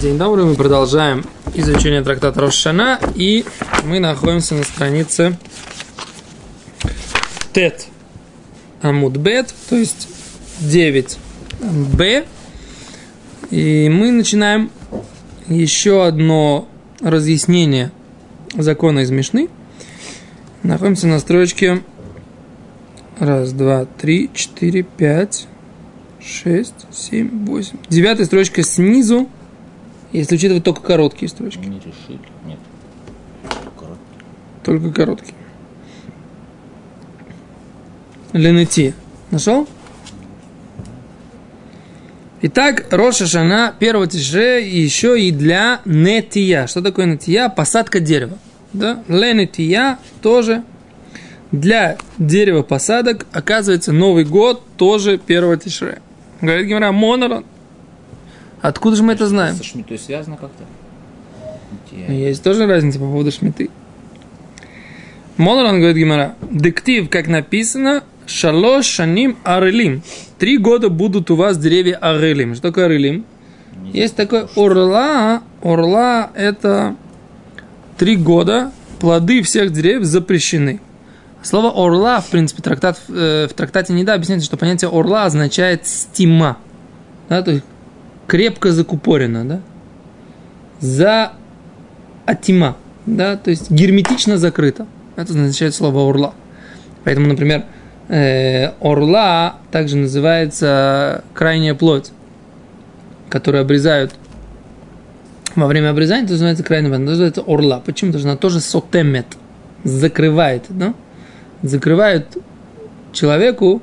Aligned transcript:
День 0.00 0.18
добрый, 0.18 0.44
мы 0.44 0.56
продолжаем 0.56 1.24
изучение 1.54 2.02
трактата 2.02 2.38
Рошана, 2.38 3.00
и 3.14 3.46
мы 3.84 3.98
находимся 3.98 4.54
на 4.54 4.62
странице 4.62 5.38
Тет 7.54 7.86
Амудбет, 8.82 9.54
то 9.70 9.76
есть 9.76 10.08
9Б, 10.60 12.26
и 13.50 13.88
мы 13.88 14.10
начинаем 14.10 14.70
еще 15.48 16.04
одно 16.04 16.68
разъяснение 17.00 17.90
закона 18.52 18.98
из 18.98 19.10
Мишны. 19.10 19.48
Находимся 20.62 21.06
на 21.06 21.20
строчке 21.20 21.82
раз, 23.18 23.52
два, 23.52 23.86
три, 23.86 24.28
четыре, 24.34 24.82
пять, 24.82 25.46
шесть, 26.22 26.86
семь, 26.92 27.46
восемь. 27.46 27.78
Девятая 27.88 28.26
строчка 28.26 28.62
снизу 28.62 29.30
если 30.18 30.36
учитывать 30.36 30.64
только 30.64 30.80
короткие 30.80 31.28
строчки. 31.28 31.60
Не 31.60 31.78
решили. 31.78 32.20
Нет. 32.44 32.58
Только 34.64 34.90
короткие. 34.90 35.34
Ленети. 38.32 38.94
Нашел? 39.30 39.68
Итак, 42.42 42.86
Роша 42.90 43.26
Шана, 43.26 43.74
первого 43.78 44.06
тише, 44.06 44.60
еще 44.60 45.20
и 45.20 45.30
для 45.30 45.80
нетия. 45.84 46.66
Что 46.66 46.82
такое 46.82 47.06
нетия? 47.06 47.48
Посадка 47.48 48.00
дерева. 48.00 48.38
Да? 48.72 49.02
Ленетия 49.08 49.98
тоже 50.20 50.62
для 51.50 51.96
дерева 52.18 52.62
посадок, 52.62 53.26
оказывается, 53.32 53.92
Новый 53.92 54.24
год 54.24 54.62
тоже 54.76 55.16
первого 55.18 55.56
тише. 55.56 56.00
Говорит 56.40 56.66
Гимара, 56.66 56.92
Монорон, 56.92 57.44
Откуда 58.60 58.96
же 58.96 59.02
мы 59.02 59.12
это 59.12 59.26
знаем? 59.26 59.54
Со 59.54 59.64
шмитой 59.64 59.98
связано 59.98 60.36
как-то? 60.36 60.64
Я... 61.92 62.12
Есть 62.12 62.42
тоже 62.42 62.66
разница 62.66 62.98
по 62.98 63.06
поводу 63.06 63.30
шмиты. 63.30 63.70
Молоран 65.36 65.78
говорит 65.78 65.96
Гимара, 65.96 66.34
дектив, 66.50 67.10
как 67.10 67.28
написано, 67.28 68.04
шалош 68.26 68.86
шаним 68.86 69.36
арелим. 69.44 70.02
Три 70.38 70.58
года 70.58 70.88
будут 70.88 71.30
у 71.30 71.36
вас 71.36 71.58
деревья 71.58 71.96
арелим. 71.96 72.54
Что 72.54 72.68
такое 72.68 72.86
арелим? 72.86 73.24
Есть 73.92 74.16
такой 74.16 74.46
орла. 74.56 75.42
Орла 75.62 76.30
это 76.34 76.96
три 77.98 78.16
года 78.16 78.72
плоды 78.98 79.42
всех 79.42 79.72
деревьев 79.72 80.04
запрещены. 80.04 80.80
Слово 81.42 81.70
орла, 81.70 82.20
в 82.20 82.28
принципе, 82.28 82.62
трактат, 82.62 82.98
э, 83.08 83.46
в 83.48 83.54
трактате 83.54 83.92
не 83.92 84.04
да 84.04 84.14
объясняется, 84.14 84.46
что 84.46 84.56
понятие 84.56 84.90
орла 84.90 85.24
означает 85.26 85.86
стима. 85.86 86.56
Да, 87.28 87.42
то 87.42 87.52
есть 87.52 87.64
крепко 88.26 88.72
закупорено, 88.72 89.44
да? 89.44 89.60
За 90.80 91.32
атима, 92.26 92.76
да, 93.06 93.36
то 93.36 93.50
есть 93.50 93.70
герметично 93.70 94.36
закрыто. 94.36 94.86
Это 95.16 95.30
означает 95.30 95.74
слово 95.74 96.08
орла. 96.08 96.34
Поэтому, 97.04 97.28
например, 97.28 97.64
э, 98.08 98.72
орла 98.80 99.56
также 99.70 99.96
называется 99.96 101.24
крайняя 101.34 101.74
плоть, 101.74 102.10
которую 103.30 103.62
обрезают 103.62 104.14
во 105.54 105.66
время 105.66 105.90
обрезания, 105.90 106.24
это 106.24 106.32
называется 106.32 106.62
крайняя 106.62 106.90
плоть, 106.90 107.06
называется 107.06 107.42
орла. 107.46 107.80
Почему? 107.80 108.10
Потому 108.10 108.20
что 108.20 108.28
она 108.30 108.36
тоже 108.36 108.60
сотемет, 108.60 109.26
закрывает, 109.84 110.64
да? 110.68 110.94
Закрывает 111.62 112.36
человеку 113.12 113.80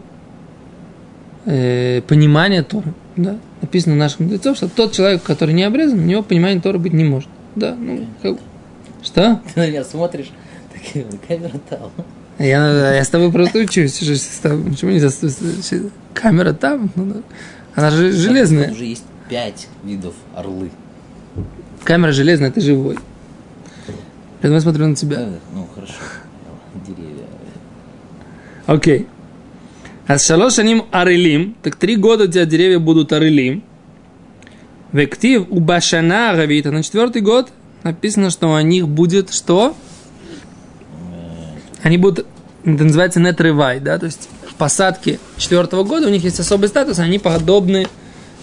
э, 1.45 2.02
понимание 2.08 2.61
Торы, 2.61 2.94
да? 3.16 3.38
написано 3.61 3.95
наших 3.95 4.22
мудрецов, 4.22 4.58
что 4.58 4.67
тот 4.67 4.92
человек, 4.92 5.23
который 5.23 5.53
не 5.53 5.64
обрезан, 5.64 6.00
у 6.00 6.03
него 6.03 6.23
понимания 6.23 6.59
Тора 6.59 6.78
быть 6.78 6.94
не 6.94 7.03
может. 7.03 7.30
Да, 7.55 7.75
ну, 7.75 8.05
как... 8.22 8.38
Что? 9.03 9.42
Ты 9.53 9.59
на 9.59 9.67
меня 9.67 9.83
смотришь, 9.83 10.31
так 10.72 10.81
камера 11.28 11.59
там. 11.70 11.92
Я, 12.39 12.95
я 12.95 13.04
с 13.04 13.10
тобой 13.10 13.32
просто 13.32 13.60
учусь. 13.60 13.99
Почему 14.42 14.92
нельзя? 14.92 15.10
Камера 16.14 16.54
там? 16.54 16.89
Ну, 16.95 17.23
она 17.76 17.92
же 17.92 18.11
железная. 18.11 18.71
Уже 18.71 18.86
есть 18.86 19.04
пять 19.30 19.67
видов 19.83 20.16
орлы. 20.36 20.71
Камера 21.83 22.11
железная, 22.11 22.52
ты 22.52 22.61
живой. 22.61 22.98
Я 24.42 24.60
смотрю 24.60 24.87
на 24.87 24.95
тебя. 24.95 25.30
Ну, 25.54 25.67
хорошо. 25.73 25.93
Деревья. 26.86 27.26
Окей. 28.66 29.08
А 30.05 30.17
с 30.17 30.25
шалошаним 30.25 30.86
арелим, 30.91 31.55
так 31.64 31.75
три 31.75 31.95
года 31.95 32.25
у 32.25 32.27
тебя 32.27 32.45
деревья 32.45 32.80
будут 32.80 33.14
арелим. 33.14 33.64
Вектив 34.91 35.47
у 35.49 35.59
башана 35.59 36.33
равита. 36.33 36.71
На 36.71 36.83
четвертый 36.83 37.21
год 37.21 37.52
написано, 37.83 38.30
что 38.30 38.49
у 38.49 38.59
них 38.59 38.87
будет 38.87 39.33
что? 39.33 39.75
Они 41.81 41.97
будут, 41.97 42.27
это 42.63 42.83
называется 42.83 43.19
нетрывай, 43.19 43.80
да, 43.80 43.97
то 43.97 44.05
есть 44.05 44.30
в 44.47 44.55
посадке 44.55 45.19
четвертого 45.37 45.83
года 45.83 46.08
у 46.08 46.09
них 46.09 46.23
есть 46.23 46.39
особый 46.39 46.69
статус, 46.69 46.99
они 46.99 47.19
подобны 47.19 47.87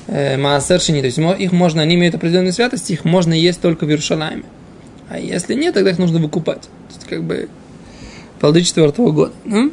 э, 0.08 0.36
маасершини, 0.36 1.00
то 1.00 1.06
есть 1.06 1.18
их 1.18 1.52
можно, 1.52 1.80
они 1.80 1.94
имеют 1.94 2.14
определенную 2.14 2.52
святость, 2.52 2.90
их 2.90 3.04
можно 3.06 3.32
есть 3.32 3.62
только 3.62 3.86
в 3.86 3.88
Иерушалайме. 3.88 4.42
А 5.08 5.18
если 5.18 5.54
нет, 5.54 5.74
тогда 5.74 5.90
их 5.90 5.98
нужно 5.98 6.18
выкупать. 6.18 6.62
То 6.62 6.94
есть 6.94 7.06
как 7.06 7.24
бы 7.24 7.48
плоды 8.38 8.62
четвертого 8.62 9.10
года. 9.10 9.32
Ну? 9.44 9.72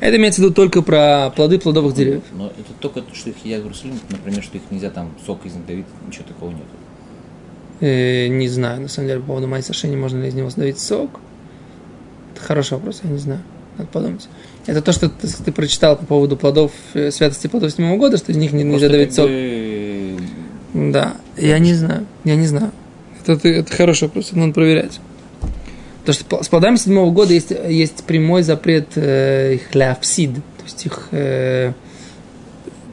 Это 0.00 0.16
имеется 0.16 0.40
в 0.40 0.44
виду 0.44 0.54
только 0.54 0.80
про 0.80 1.30
плоды 1.36 1.58
плодовых 1.58 1.94
деревьев. 1.94 2.22
Но 2.32 2.46
это 2.46 2.72
только, 2.80 3.02
что 3.12 3.30
их 3.30 3.36
я 3.44 3.58
Иерусалим, 3.58 4.00
например, 4.08 4.42
что 4.42 4.56
их 4.56 4.62
нельзя 4.70 4.88
там 4.88 5.14
сок 5.26 5.44
из 5.44 5.54
них 5.54 5.66
давить, 5.66 5.86
ничего 6.06 6.24
такого 6.26 6.50
нет. 6.50 6.64
Э, 7.80 8.26
не 8.28 8.48
знаю, 8.48 8.80
на 8.80 8.88
самом 8.88 9.08
деле, 9.08 9.20
по 9.20 9.26
поводу 9.26 9.46
майса 9.46 9.74
шини, 9.74 9.96
можно 9.96 10.22
ли 10.22 10.28
из 10.28 10.34
него 10.34 10.48
сдавить 10.48 10.78
сок. 10.78 11.10
Это 12.34 12.42
хороший 12.42 12.74
вопрос, 12.74 13.00
я 13.04 13.10
не 13.10 13.18
знаю. 13.18 13.42
Надо 13.76 13.90
подумать. 13.90 14.28
Это 14.66 14.80
то, 14.80 14.92
что 14.92 15.10
ты, 15.10 15.28
ты 15.28 15.52
прочитал 15.52 15.96
по 15.96 16.06
поводу 16.06 16.36
плодов, 16.36 16.72
э, 16.94 17.10
святости 17.10 17.46
плодов 17.46 17.70
седьмого 17.70 17.98
года, 17.98 18.16
что 18.16 18.32
из 18.32 18.36
них 18.36 18.52
нельзя 18.52 18.88
давить 18.88 19.14
сок. 19.14 19.28
Бы... 19.28 20.16
Да, 20.72 21.16
я 21.36 21.58
не 21.58 21.74
знаю, 21.74 22.06
я 22.24 22.36
не 22.36 22.46
знаю. 22.46 22.72
Это, 23.20 23.32
это, 23.32 23.48
это 23.48 23.72
хороший 23.72 24.04
вопрос, 24.04 24.28
это 24.28 24.38
надо 24.38 24.54
проверять. 24.54 24.98
Потому 26.00 26.14
что 26.14 26.42
с 26.42 26.48
плодами 26.48 26.76
седьмого 26.76 27.10
года 27.10 27.34
есть, 27.34 27.50
есть 27.50 28.04
прямой 28.04 28.42
запрет 28.42 28.88
э, 28.96 29.54
их 29.54 29.74
ляпсид, 29.74 30.34
то 30.34 30.64
есть 30.64 30.86
их 30.86 31.08
э, 31.10 31.72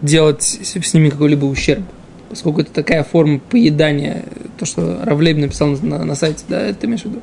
делать 0.02 0.44
с 0.44 0.94
ними 0.94 1.10
какой-либо 1.10 1.46
ущерб. 1.46 1.84
Поскольку 2.30 2.62
это 2.62 2.72
такая 2.72 3.04
форма 3.04 3.40
поедания, 3.40 4.26
то, 4.58 4.66
что 4.66 5.00
Равлейб 5.06 5.38
написал 5.38 5.70
на, 5.70 6.04
на 6.04 6.16
сайте, 6.16 6.44
да, 6.50 6.60
это 6.62 6.86
имеешь 6.86 7.04
в 7.04 7.06
виду? 7.06 7.22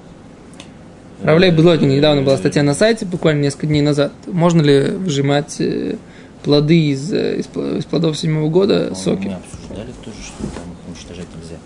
Равлейб 1.23 1.55
Блотин, 1.55 1.89
недавно 1.89 2.23
была 2.23 2.37
статья 2.39 2.63
на 2.63 2.75
сайте, 2.75 3.05
буквально 3.05 3.43
несколько 3.43 3.67
дней 3.67 3.83
назад. 3.83 4.13
Можно 4.27 4.63
ли 4.63 4.91
выжимать 4.91 5.57
э, 5.59 5.97
плоды 6.43 6.91
из, 6.91 7.13
из, 7.13 7.47
из 7.55 7.85
плодов 7.85 8.19
седьмого 8.19 8.49
года, 8.49 8.95
соки? 8.95 9.27
Мы 9.27 9.35
обсуждали 9.35 9.93
тоже, 10.03 10.17
что 10.23 10.43
там 10.55 10.73
их 10.73 10.89
уничтожать 10.89 11.27
нельзя. 11.37 11.57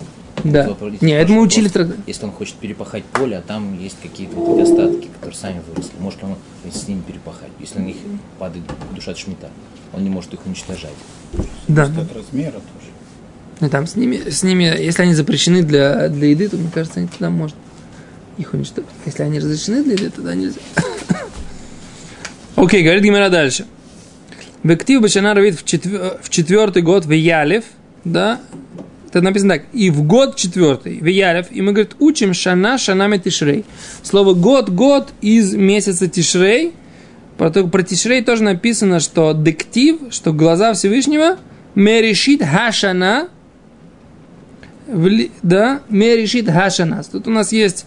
Да. 0.44 0.76
Не, 1.00 1.12
это 1.12 1.32
мы 1.32 1.42
учили 1.42 1.68
трактат. 1.68 1.96
Если 2.06 2.24
он 2.24 2.32
хочет 2.32 2.54
перепахать 2.56 3.04
поле, 3.04 3.38
а 3.38 3.42
там 3.42 3.78
есть 3.78 3.96
какие-то 4.02 4.36
вот 4.36 4.58
эти 4.58 4.70
остатки, 4.70 5.08
которые 5.14 5.36
сами 5.36 5.62
выросли, 5.68 5.92
может 5.98 6.22
он 6.22 6.36
с 6.70 6.86
ними 6.86 7.02
перепахать. 7.06 7.50
Если 7.60 7.78
на 7.78 7.84
них 7.84 7.96
падает 8.38 8.64
душа 8.94 9.14
шмита, 9.14 9.50
он 9.92 10.04
не 10.04 10.10
может 10.10 10.32
их 10.34 10.44
уничтожать. 10.46 10.90
Да. 11.66 11.84
От 11.84 12.16
размера 12.16 12.52
тоже. 12.52 12.90
Ну 13.60 13.68
там 13.68 13.86
с 13.86 13.96
ними, 13.96 14.30
с 14.30 14.42
ними, 14.42 14.64
если 14.64 15.02
они 15.02 15.14
запрещены 15.14 15.62
для, 15.62 16.08
для 16.08 16.28
еды, 16.28 16.48
то 16.48 16.56
мне 16.56 16.70
кажется, 16.72 17.00
они 17.00 17.08
тогда 17.08 17.30
можно 17.30 17.56
их 18.36 18.54
уничтожить. 18.54 18.88
Если 19.04 19.22
они 19.22 19.40
разрешены 19.40 19.82
для 19.82 19.94
еды, 19.94 20.10
тогда 20.10 20.34
нельзя. 20.34 20.60
Окей, 22.54 22.82
говорит 22.82 23.02
Гимера 23.02 23.30
дальше. 23.30 23.66
Бектив 24.62 25.00
Башана 25.00 25.34
Равид 25.34 25.58
в, 25.58 25.64
четвер, 25.64 26.18
в 26.20 26.28
четвертый 26.28 26.82
год 26.82 27.06
в 27.06 27.12
Ялев, 27.12 27.64
да, 28.04 28.40
это 29.18 29.24
написано 29.24 29.54
так. 29.54 29.62
И 29.72 29.90
в 29.90 30.02
год 30.02 30.36
четвертый, 30.36 30.98
в 30.98 31.06
и 31.06 31.60
мы, 31.60 31.72
говорит, 31.72 31.96
учим 31.98 32.34
шана 32.34 32.78
шанами 32.78 33.18
тишрей. 33.18 33.64
Слово 34.02 34.34
год, 34.34 34.70
год 34.70 35.10
из 35.20 35.54
месяца 35.54 36.08
тишрей. 36.08 36.72
Про, 37.36 37.50
про 37.50 37.82
тишрей 37.82 38.22
тоже 38.22 38.42
написано, 38.42 39.00
что 39.00 39.32
дектив, 39.32 39.98
что 40.10 40.32
глаза 40.32 40.72
Всевышнего, 40.72 41.36
мерешит 41.74 42.42
хашана, 42.42 43.28
да, 45.42 45.80
мерешит 45.88 46.50
хашана. 46.50 47.02
Тут 47.10 47.28
у 47.28 47.30
нас 47.30 47.52
есть 47.52 47.86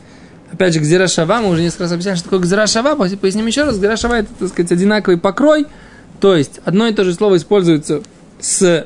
опять 0.52 0.74
же, 0.74 0.80
гзирашава, 0.82 1.40
мы 1.42 1.50
уже 1.50 1.62
несколько 1.62 1.84
раз 1.84 1.94
объясняли, 1.94 2.18
что 2.18 2.26
такое 2.26 2.40
гзирашава, 2.42 2.96
поясним 2.96 3.48
еще 3.48 3.64
раз, 3.64 3.78
гзирашава 3.78 4.16
это, 4.16 4.30
так 4.38 4.50
сказать, 4.50 4.72
одинаковый 4.72 5.18
покрой, 5.18 5.66
то 6.20 6.36
есть 6.36 6.60
одно 6.66 6.88
и 6.88 6.94
то 6.94 7.06
же 7.06 7.14
слово 7.14 7.38
используется 7.38 8.02
с 8.40 8.86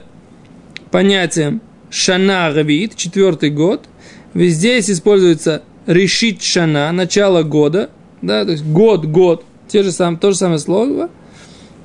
понятием 0.91 1.61
шана 1.95 2.53
равит, 2.53 2.95
четвертый 2.95 3.49
год. 3.49 3.85
Здесь 4.33 4.89
используется 4.89 5.63
решит 5.87 6.43
шана, 6.43 6.91
начало 6.91 7.43
года, 7.43 7.89
да, 8.21 8.43
то 8.43 8.51
есть 8.51 8.65
год, 8.65 9.05
год, 9.05 9.45
те 9.67 9.81
же 9.81 9.91
сам, 9.91 10.17
то 10.17 10.31
же 10.31 10.37
самое 10.37 10.59
слово. 10.59 11.09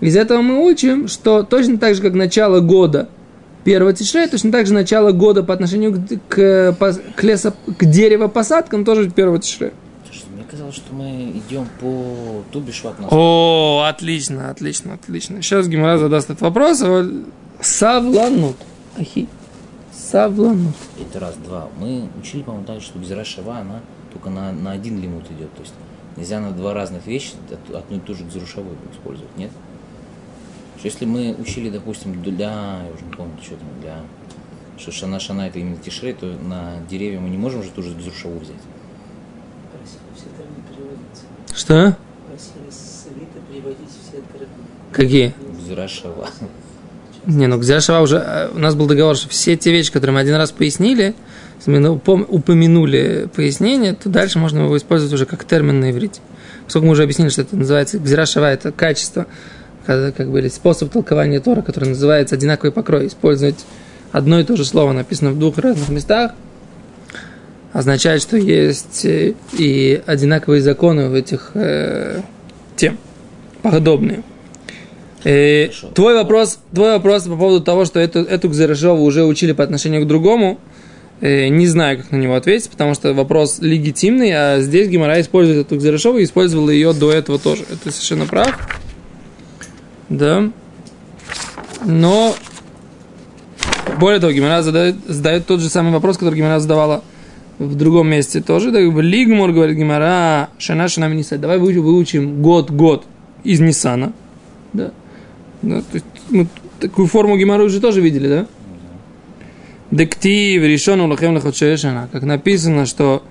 Из 0.01 0.17
этого 0.17 0.41
мы 0.43 0.67
учим, 0.67 1.07
что 1.07 1.43
точно 1.43 1.79
так 1.79 1.95
же, 1.95 2.03
как 2.03 2.15
начало 2.15 2.61
года 2.61 3.09
первого 3.63 3.93
тишре, 3.93 4.27
точно 4.27 4.51
так 4.51 4.67
же 4.67 4.75
начало 4.75 5.13
года 5.13 5.43
по 5.43 5.55
отношению 5.55 5.93
к, 5.93 6.19
к, 6.29 6.77
к, 7.15 7.23
лесо, 7.23 7.55
к 7.79 7.85
деревопосадкам 7.85 8.85
тоже 8.85 9.11
первого 9.11 9.39
тишре. 9.39 9.73
Слушайте, 10.07 10.31
мне 10.35 10.45
казалось, 10.51 10.75
что 10.75 10.93
мы 10.93 11.35
идем 11.35 11.69
по 11.79 12.43
Тубишват 12.51 12.97
О, 13.11 13.85
отлично, 13.87 14.51
отлично, 14.51 14.95
отлично. 14.95 15.43
Сейчас 15.43 15.69
Гимара 15.69 15.99
задаст 15.99 16.31
этот 16.31 16.41
вопрос. 16.41 16.83
Савланут. 17.61 18.57
Ахи. 18.99 19.29
Савланут. 20.11 20.75
Это 21.01 21.21
раз, 21.21 21.37
два. 21.37 21.69
Мы 21.79 22.09
учили, 22.19 22.43
по-моему, 22.43 22.67
так, 22.67 22.83
что 22.83 22.99
Шава, 23.25 23.59
она 23.59 23.81
только 24.13 24.29
на, 24.29 24.51
на 24.51 24.73
один 24.73 25.01
лимут 25.01 25.31
идет. 25.31 25.53
То 25.55 25.63
есть 25.63 25.75
нельзя 26.17 26.41
на 26.41 26.51
два 26.51 26.75
разных 26.75 27.07
вещи 27.07 27.35
одну 27.73 27.99
и 27.99 28.01
ту 28.01 28.15
же 28.15 28.25
Гзиру 28.25 28.45
Шаву 28.45 28.71
использовать, 28.93 29.37
нет? 29.37 29.53
Что 30.79 30.89
Если 30.89 31.05
мы 31.05 31.37
учили, 31.39 31.71
допустим, 31.71 32.21
для, 32.23 32.83
я 32.83 32.93
уже 32.93 33.05
не 33.05 33.13
помню, 33.13 33.35
что 33.41 33.55
там, 33.55 33.69
для 33.81 34.01
что 34.79 34.91
Шана 34.91 35.21
Шана 35.21 35.43
это 35.43 35.61
именно 35.61 35.77
Тишрей, 35.77 36.15
то 36.15 36.27
на 36.27 36.81
деревья 36.89 37.21
мы 37.21 37.29
не 37.29 37.39
можем 37.39 37.63
же 37.63 37.71
ту 37.71 37.83
же 37.83 37.95
Гзиру 37.95 38.15
Шаву 38.15 38.39
взять. 38.41 38.57
Что? 41.55 41.97
С 42.71 43.07
переводить 43.49 43.89
все. 43.89 44.23
Какие? 44.91 45.35
Гзира 45.61 45.87
Шава. 45.87 46.29
Не, 47.27 47.47
ну 47.47 47.59
Гзяшева 47.59 48.01
уже... 48.01 48.17
э, 48.17 48.49
У 48.55 48.59
нас 48.59 48.75
был 48.75 48.87
договор, 48.87 49.17
что 49.17 49.29
все 49.29 49.57
те 49.57 49.71
вещи, 49.73 49.93
которые 49.93 50.15
мы 50.15 50.21
один 50.21 50.37
раз 50.37 50.53
пояснили, 50.53 51.15
упом- 51.67 52.27
упомянули 52.29 53.29
пояснение, 53.35 53.95
то 53.95 54.09
дальше 54.09 54.39
можно 54.39 54.61
его 54.61 54.77
использовать 54.77 55.13
уже 55.13 55.27
как 55.27 55.45
термин 55.45 55.81
на 55.81 55.91
иврите. 55.91 56.21
Поскольку 56.65 56.87
мы 56.87 56.93
уже 56.93 57.03
объяснили, 57.03 57.29
что 57.29 57.43
это 57.43 57.57
называется 57.57 57.99
Гзирашева, 57.99 58.47
это 58.47 58.73
качество, 58.73 59.27
как 59.87 60.31
бы, 60.31 60.39
или 60.39 60.49
способ 60.49 60.91
толкования 60.91 61.41
Тора, 61.41 61.63
который 61.63 61.91
называется 61.91 62.37
одинаковый 62.37 62.73
покрой. 62.73 63.09
Использовать 63.09 63.67
одно 64.13 64.41
и 64.41 64.45
то 64.45 64.57
же 64.57 64.65
слово, 64.65 64.93
написано 64.93 65.33
в 65.33 65.39
двух 65.39 65.59
разных 65.59 65.89
местах, 65.89 66.33
означает, 67.73 68.23
что 68.23 68.37
есть 68.37 69.05
э, 69.05 69.35
и 69.53 70.03
одинаковые 70.07 70.61
законы 70.63 71.09
в 71.09 71.15
этих 71.15 71.53
э, 71.55 72.21
тем, 72.77 72.99
подобные. 73.63 74.23
Э, 75.25 75.67
Хорошо. 75.67 75.89
твой 75.89 76.15
вопрос, 76.15 76.59
твой 76.73 76.93
вопрос 76.93 77.25
по 77.25 77.37
поводу 77.37 77.63
того, 77.63 77.85
что 77.85 78.01
эту, 78.01 78.21
эту 78.21 78.49
Гзерешову 78.49 79.05
уже 79.05 79.25
учили 79.25 79.53
по 79.53 79.63
отношению 79.63 80.05
к 80.05 80.07
другому, 80.07 80.59
э, 81.21 81.49
не 81.49 81.67
знаю, 81.67 81.99
как 81.99 82.11
на 82.11 82.17
него 82.17 82.35
ответить, 82.35 82.71
потому 82.71 82.95
что 82.95 83.13
вопрос 83.13 83.59
легитимный, 83.61 84.33
а 84.33 84.61
здесь 84.61 84.89
Гимара 84.89 85.21
использует 85.21 85.67
эту 85.67 85.77
Гзерешову 85.77 86.19
и 86.19 86.25
использовала 86.25 86.71
ее 86.71 86.93
до 86.93 87.13
этого 87.13 87.39
тоже. 87.39 87.65
Это 87.71 87.93
совершенно 87.93 88.27
прав. 88.27 88.49
Да. 90.09 90.51
Но 91.85 92.35
более 93.99 94.21
того, 94.21 94.33
Гимара 94.33 94.63
задает, 94.63 94.97
задает 95.07 95.47
тот 95.47 95.61
же 95.61 95.69
самый 95.69 95.93
вопрос, 95.93 96.17
который 96.17 96.37
Гимара 96.37 96.61
задавала 96.61 97.03
в 97.59 97.75
другом 97.75 98.09
месте 98.09 98.41
тоже. 98.41 98.73
Так, 98.73 98.85
в 98.87 99.01
Лигмур 99.01 99.53
говорит 99.53 99.77
Гимара, 99.77 100.49
шана 100.59 100.89
шана. 100.89 101.11
Давай 101.39 101.59
выучим, 101.59 101.83
выучим 101.83 102.43
год-год 102.43 103.05
из 103.45 103.61
Нисана. 103.61 104.15
Да. 104.73 104.93
Да 105.63 105.81
то 105.81 105.95
есть 105.95 106.07
мы 106.31 106.47
такую 106.79 107.07
форму 107.07 107.37
Гимара 107.37 107.63
уже 107.63 107.81
тоже 107.81 108.01
видели, 108.01 108.29
да? 108.29 108.47
Дектив, 109.91 110.63
решен 110.63 111.01
улахем 111.01 111.35
лехотшешана. 111.35 112.09
Как 112.13 112.23
написано, 112.23 112.87
что 112.87 113.25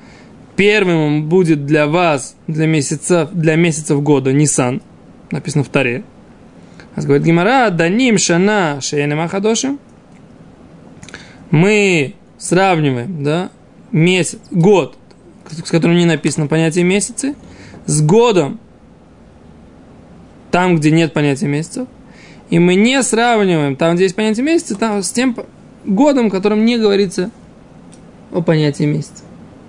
первым 0.56 1.30
будет 1.30 1.66
для 1.66 1.88
вас, 1.88 2.36
для 2.48 2.68
месяцев, 2.68 3.30
для 3.32 3.56
месяцев 3.56 4.02
года 4.04 4.34
Нисан. 4.34 4.82
Написано 5.32 5.64
в 5.64 5.70
Таре. 5.70 6.04
А 6.96 7.02
говорит 7.02 7.26
Гимара, 7.26 7.70
даним 7.70 8.18
шана 8.18 8.80
шейнема 8.82 9.28
хадошим. 9.28 9.80
Мы 11.50 12.16
сравниваем, 12.38 13.24
да, 13.24 13.52
месяц, 13.92 14.40
год, 14.52 14.98
с 15.50 15.70
которым 15.70 15.98
не 15.98 16.06
написано 16.06 16.48
понятие 16.48 16.84
месяцы, 16.84 17.36
с 17.86 18.02
годом, 18.02 18.60
там, 20.52 20.76
где 20.76 20.92
нет 20.92 21.14
понятия 21.14 21.48
месяцев, 21.48 21.88
и 22.50 22.60
мы 22.60 22.76
не 22.76 23.02
сравниваем 23.04 23.76
там, 23.76 23.96
где 23.96 24.04
есть 24.06 24.16
понятие 24.16 24.44
месяца, 24.44 24.76
там, 24.76 25.04
с 25.04 25.12
тем 25.12 25.36
годом, 25.86 26.30
в 26.30 26.32
котором 26.32 26.66
не 26.66 26.78
говорится 26.78 27.32
о 28.32 28.42
понятии 28.42 28.84
месяца. 28.84 29.24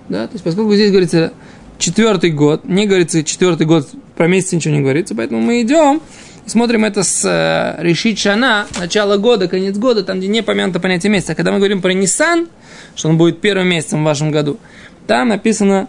Да? 0.09 0.27
То 0.27 0.33
есть, 0.33 0.43
поскольку 0.43 0.73
здесь 0.73 0.89
говорится 0.89 1.33
четвертый 1.77 2.31
год, 2.31 2.65
не 2.65 2.85
говорится 2.85 3.23
четвертый 3.23 3.65
год, 3.65 3.89
про 4.15 4.27
месяц 4.27 4.51
ничего 4.51 4.73
не 4.73 4.81
говорится, 4.81 5.15
поэтому 5.15 5.41
мы 5.41 5.61
идем 5.61 6.01
и 6.45 6.49
смотрим 6.49 6.85
это 6.85 7.03
с 7.03 7.23
э, 7.23 7.81
решить 7.83 8.17
шана, 8.17 8.67
начало 8.79 9.17
года, 9.17 9.47
конец 9.47 9.77
года, 9.77 10.03
там, 10.03 10.17
где 10.17 10.27
не 10.27 10.41
помянуто 10.41 10.79
понятие 10.79 11.11
месяца. 11.11 11.33
А 11.33 11.35
когда 11.35 11.51
мы 11.51 11.57
говорим 11.57 11.81
про 11.81 11.93
Нисан, 11.93 12.47
что 12.95 13.09
он 13.09 13.17
будет 13.17 13.41
первым 13.41 13.67
месяцем 13.67 14.01
в 14.01 14.05
вашем 14.05 14.31
году, 14.31 14.57
там 15.05 15.27
написано 15.27 15.87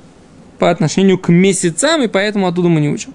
по 0.59 0.71
отношению 0.71 1.19
к 1.19 1.29
месяцам, 1.31 2.03
и 2.03 2.07
поэтому 2.07 2.47
оттуда 2.47 2.69
мы 2.69 2.81
не 2.81 2.91
учим. 2.91 3.15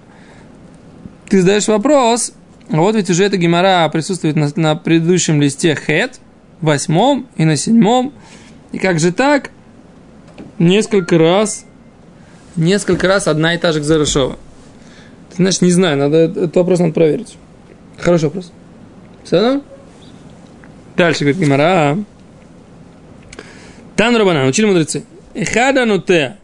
Ты 1.28 1.40
задаешь 1.40 1.68
вопрос, 1.68 2.32
вот 2.68 2.94
ведь 2.94 3.08
уже 3.10 3.24
эта 3.24 3.36
гемора 3.36 3.88
присутствует 3.88 4.36
на, 4.36 4.50
на 4.56 4.76
предыдущем 4.76 5.40
листе 5.40 5.74
хет, 5.74 6.20
восьмом 6.60 7.26
и 7.36 7.44
на 7.44 7.56
седьмом. 7.56 8.12
И 8.72 8.78
как 8.78 9.00
же 9.00 9.12
так? 9.12 9.50
Несколько 10.58 11.18
раз, 11.18 11.64
несколько 12.56 13.08
раз 13.08 13.26
одна 13.26 13.54
и 13.54 13.58
та 13.58 13.72
же 13.72 13.80
Гзарышова. 13.80 14.36
Ты 15.30 15.36
знаешь, 15.36 15.60
не 15.60 15.70
знаю, 15.70 15.96
надо, 15.96 16.16
этот 16.16 16.56
вопрос 16.56 16.80
надо 16.80 16.92
проверить. 16.92 17.36
Хороший 17.98 18.24
вопрос. 18.24 18.52
Все 19.24 19.62
Дальше 20.96 21.20
говорит 21.20 21.40
Гимара. 21.40 21.96
Тан 23.96 24.16
Рабана, 24.16 24.46
учили 24.46 24.66
мудрецы. 24.66 25.04
Эхада 25.34 25.84
нуте. 25.84 26.36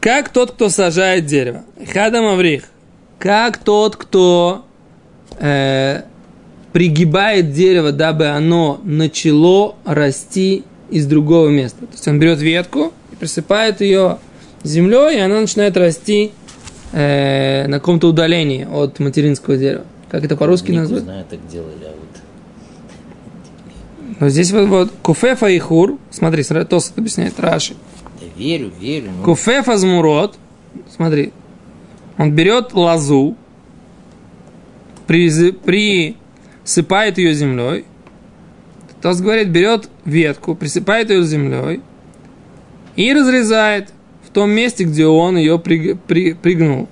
Как 0.00 0.28
тот, 0.28 0.52
кто 0.52 0.68
сажает 0.68 1.26
дерево. 1.26 1.64
Эхада 1.76 2.22
маврих. 2.22 2.64
Как 3.18 3.58
тот, 3.58 3.96
кто 3.96 4.64
э, 5.38 6.02
пригибает 6.72 7.52
дерево, 7.52 7.92
дабы 7.92 8.28
оно 8.28 8.80
начало 8.84 9.74
расти 9.84 10.64
из 10.90 11.06
другого 11.06 11.48
места. 11.48 11.80
То 11.86 11.92
есть 11.92 12.08
он 12.08 12.18
берет 12.18 12.40
ветку 12.40 12.92
и 13.12 13.16
присыпает 13.16 13.80
ее 13.80 14.18
землей, 14.62 15.16
и 15.16 15.20
она 15.20 15.40
начинает 15.40 15.76
расти 15.76 16.32
э, 16.92 17.66
на 17.66 17.78
каком-то 17.78 18.08
удалении 18.08 18.66
от 18.70 18.98
материнского 19.00 19.56
дерева. 19.56 19.84
Как 20.10 20.24
это 20.24 20.36
по-русски 20.36 20.72
Не 20.72 20.78
назвать? 20.80 21.02
знаю, 21.04 21.24
так 21.28 21.40
делали, 21.50 21.84
а 21.84 21.92
вот 21.92 22.20
Но 24.20 24.28
здесь 24.28 24.52
вот, 24.52 24.68
вот 24.68 24.92
куфефа 25.02 25.46
и 25.46 25.58
хур, 25.58 25.98
смотри, 26.10 26.44
Тос 26.44 26.92
объясняет 26.96 27.40
Раши. 27.40 27.74
я 28.20 28.28
верю, 28.36 28.70
верю, 28.80 29.10
но 29.18 29.24
Куфефа 29.24 29.76
змурот, 29.78 30.36
смотри, 30.94 31.32
он 32.18 32.32
берет 32.32 32.72
приз- 32.72 33.34
присыпает 35.06 36.18
ее 37.18 37.34
землей. 37.34 37.84
Тос 39.00 39.20
говорит, 39.20 39.48
берет 39.48 39.88
ветку, 40.04 40.54
присыпает 40.54 41.10
ее 41.10 41.22
землей 41.24 41.80
и 42.94 43.12
разрезает 43.12 43.90
в 44.24 44.30
том 44.30 44.50
месте, 44.50 44.84
где 44.84 45.06
он 45.06 45.36
ее 45.36 45.58
приг- 45.58 45.98
при- 46.06 46.34
пригнул. 46.34 46.88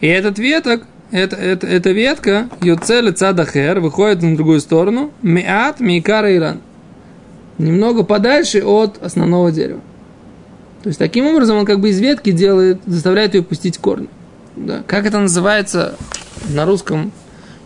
И 0.00 0.06
этот 0.06 0.38
веток, 0.38 0.84
это, 1.10 1.36
это, 1.36 1.66
эта 1.66 1.90
ветка, 1.92 2.48
ее 2.60 2.76
цель 2.76 3.12
цадахер, 3.12 3.80
выходит 3.80 4.22
на 4.22 4.34
другую 4.34 4.60
сторону, 4.60 5.12
миат, 5.22 5.78
микара 5.80 6.34
иран. 6.34 6.60
Немного 7.58 8.02
подальше 8.02 8.62
от 8.62 9.02
основного 9.02 9.52
дерева. 9.52 9.80
То 10.82 10.88
есть 10.88 10.98
таким 10.98 11.26
образом 11.26 11.58
он 11.58 11.64
как 11.64 11.80
бы 11.80 11.90
из 11.90 12.00
ветки 12.00 12.30
делает, 12.32 12.80
заставляет 12.86 13.34
ее 13.34 13.42
пустить 13.42 13.78
корни. 13.78 14.08
Да. 14.56 14.82
Как 14.86 15.06
это 15.06 15.18
называется 15.18 15.96
на 16.48 16.64
русском 16.64 17.12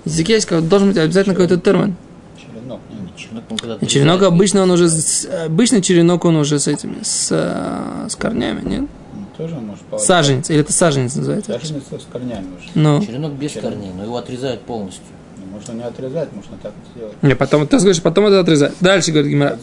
языке? 0.05 0.35
Есть 0.35 0.49
Должен 0.69 0.89
быть 0.89 0.99
обязательно 0.99 1.35
какой-то 1.35 1.59
термин. 1.59 1.95
Черенок. 2.39 2.81
не 2.91 3.09
черенок, 3.17 3.89
Черенок 3.89 4.23
обычно 4.23 4.63
он 4.63 4.71
уже 4.71 4.89
с- 4.89 5.29
обычно 5.47 5.83
черенок 5.83 6.25
он 6.25 6.37
уже 6.37 6.59
с 6.59 6.69
этими 6.69 6.97
с, 7.03 7.29
э, 7.31 8.09
с 8.09 8.17
корнями, 8.17 8.63
нет? 8.69 8.81
Ну, 9.15 9.27
Тоже 9.37 9.55
может. 9.57 10.05
Саженец 10.05 10.51
или 10.51 10.61
это 10.61 10.73
саженец 10.73 11.15
называется? 11.17 11.59
Саженец 11.61 11.83
с 11.85 12.13
корнями 12.13 12.47
уже. 12.59 12.69
Ну, 12.75 13.05
Черенок 13.05 13.33
без 13.33 13.53
Черенок. 13.53 13.73
корней, 13.75 13.91
но 13.97 14.05
его 14.05 14.17
отрезают 14.17 14.61
полностью. 14.63 15.03
Ну, 15.39 15.57
Можно 15.57 15.73
не 15.73 15.83
отрезать, 15.83 16.33
можно 16.33 16.57
так 16.63 16.73
сделать. 16.95 17.15
не, 17.23 17.35
потом 17.35 17.67
ты 17.67 17.77
говоришь, 17.79 18.01
потом 18.03 18.27
это 18.27 18.41
отрезать. 18.41 18.73
Дальше 18.81 19.11
говорит 19.13 19.31
Гимара. 19.31 19.59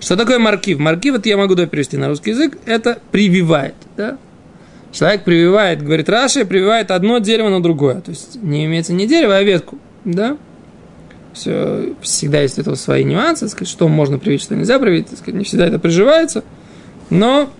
Что 0.00 0.16
такое 0.16 0.38
маркив? 0.38 0.78
Маркив, 0.78 1.14
это 1.16 1.28
я 1.28 1.36
могу 1.36 1.54
да, 1.54 1.66
перевести 1.66 1.96
на 1.96 2.08
русский 2.08 2.30
язык, 2.30 2.58
это 2.66 2.98
прививает, 3.10 3.74
да? 3.96 4.18
Человек 4.92 5.24
прививает, 5.24 5.82
говорит 5.82 6.08
Раши, 6.08 6.44
прививает 6.44 6.90
одно 6.90 7.18
дерево 7.18 7.48
на 7.48 7.62
другое. 7.62 8.00
То 8.00 8.10
есть 8.10 8.42
не 8.42 8.64
имеется 8.64 8.92
не 8.92 9.06
дерево, 9.06 9.36
а 9.36 9.42
ветку, 9.42 9.78
да? 10.04 10.38
Все, 11.32 11.94
всегда 12.00 12.40
есть 12.40 12.58
у 12.58 12.74
свои 12.76 13.04
нюансы, 13.04 13.48
сказать, 13.48 13.68
что 13.68 13.88
можно 13.88 14.18
привить, 14.18 14.42
что 14.42 14.54
нельзя 14.54 14.78
привить, 14.78 15.08
сказать, 15.08 15.34
не 15.34 15.44
всегда 15.44 15.66
это 15.66 15.78
приживается. 15.78 16.44
Но, 17.10 17.50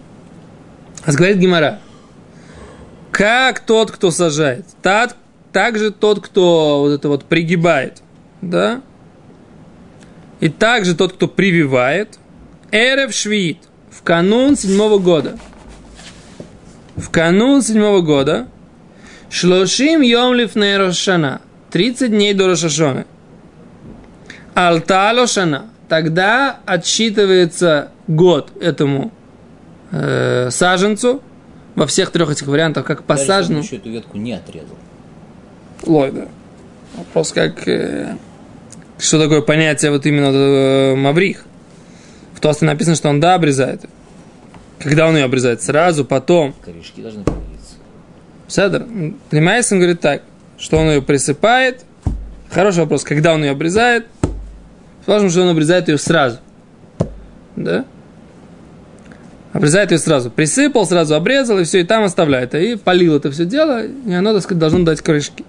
а 1.04 1.12
говорит 1.12 1.36
Гимара, 1.36 1.80
как 3.10 3.60
тот, 3.60 3.90
кто 3.90 4.10
сажает, 4.10 4.64
так, 4.80 5.16
так 5.52 5.78
же 5.78 5.90
тот, 5.90 6.24
кто 6.24 6.80
вот 6.80 6.92
это 6.92 7.08
вот 7.08 7.24
пригибает, 7.24 8.02
да? 8.40 8.80
И 10.40 10.48
также 10.48 10.94
тот, 10.94 11.12
кто 11.12 11.28
прививает, 11.28 12.18
Эрев 12.72 13.14
Швид, 13.14 13.58
в 13.90 14.02
канун 14.02 14.56
седьмого 14.56 14.98
года. 14.98 15.38
В 16.96 17.10
канун 17.10 17.62
седьмого 17.62 18.00
года, 18.00 18.48
Шлошим 19.28 20.00
Йом 20.00 20.34
Лифней 20.34 20.78
Рошана, 20.78 21.42
30 21.70 22.10
дней 22.10 22.32
до 22.32 22.46
Рошашоны. 22.48 23.04
Алтало 24.54 25.26
Шана, 25.26 25.66
тогда 25.88 26.58
отсчитывается 26.64 27.90
год 28.08 28.50
этому 28.60 29.12
э, 29.90 30.48
саженцу, 30.50 31.22
во 31.74 31.86
всех 31.86 32.10
трех 32.10 32.30
этих 32.30 32.46
вариантах, 32.46 32.86
как 32.86 33.02
посаженному. 33.02 33.62
еще 33.62 33.76
эту 33.76 33.90
ветку 33.90 34.16
не 34.16 34.32
отрезал. 34.32 34.76
Лой, 35.84 36.10
да. 36.12 36.28
Вопрос, 36.96 37.32
как... 37.32 37.68
э, 37.68 38.16
что 38.98 39.20
такое 39.20 39.42
понятие 39.42 39.90
вот 39.90 40.06
именно 40.06 40.32
э, 40.32 40.94
маврих? 40.94 41.44
В 42.32 42.40
Тосте 42.40 42.64
написано, 42.64 42.96
что 42.96 43.10
он 43.10 43.20
да 43.20 43.34
обрезает. 43.34 43.82
Когда 44.86 45.08
он 45.08 45.16
ее 45.16 45.24
обрезает? 45.24 45.60
Сразу, 45.62 46.04
потом. 46.04 46.54
Корешки 46.64 47.02
должны 47.02 47.24
появиться. 47.24 47.74
Седер. 48.46 48.86
Лимайсон 49.32 49.78
говорит 49.78 50.00
так, 50.00 50.22
что 50.58 50.76
он 50.76 50.86
ее 50.86 51.02
присыпает. 51.02 51.84
Хороший 52.52 52.84
вопрос, 52.84 53.02
когда 53.02 53.34
он 53.34 53.42
ее 53.42 53.50
обрезает? 53.50 54.06
Важно, 55.04 55.28
что 55.28 55.42
он 55.42 55.48
обрезает 55.48 55.88
ее 55.88 55.98
сразу. 55.98 56.38
Да? 57.56 57.84
Обрезает 59.52 59.90
ее 59.90 59.98
сразу. 59.98 60.30
Присыпал, 60.30 60.86
сразу 60.86 61.16
обрезал, 61.16 61.58
и 61.58 61.64
все, 61.64 61.80
и 61.80 61.84
там 61.84 62.04
оставляет. 62.04 62.54
И 62.54 62.76
полил 62.76 63.16
это 63.16 63.32
все 63.32 63.44
дело, 63.44 63.84
и 63.84 64.12
оно, 64.12 64.34
так 64.34 64.42
сказать, 64.44 64.60
должно 64.60 64.84
дать 64.84 65.00
корешки. 65.00 65.44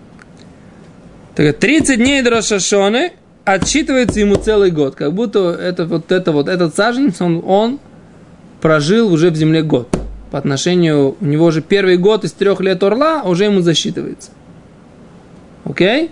Так 1.35 1.59
30 1.59 1.97
дней 1.97 2.23
до 2.23 2.31
Рошашоны 2.31 3.11
отсчитывается 3.45 4.19
ему 4.19 4.37
целый 4.37 4.71
год. 4.71 4.95
Как 4.95 5.13
будто 5.13 5.51
это, 5.51 5.85
вот 5.85 6.11
это 6.11 6.31
вот, 6.31 6.47
этот 6.47 6.75
саженец, 6.75 7.21
он, 7.21 7.43
он 7.45 7.79
прожил 8.61 9.11
уже 9.11 9.29
в 9.29 9.35
земле 9.35 9.61
год. 9.63 9.89
По 10.31 10.37
отношению, 10.37 11.15
у 11.19 11.25
него 11.25 11.45
уже 11.45 11.61
первый 11.61 11.97
год 11.97 12.23
из 12.23 12.33
трех 12.33 12.59
лет 12.59 12.83
орла 12.83 13.23
уже 13.23 13.45
ему 13.45 13.61
засчитывается. 13.61 14.31
Окей? 15.63 16.11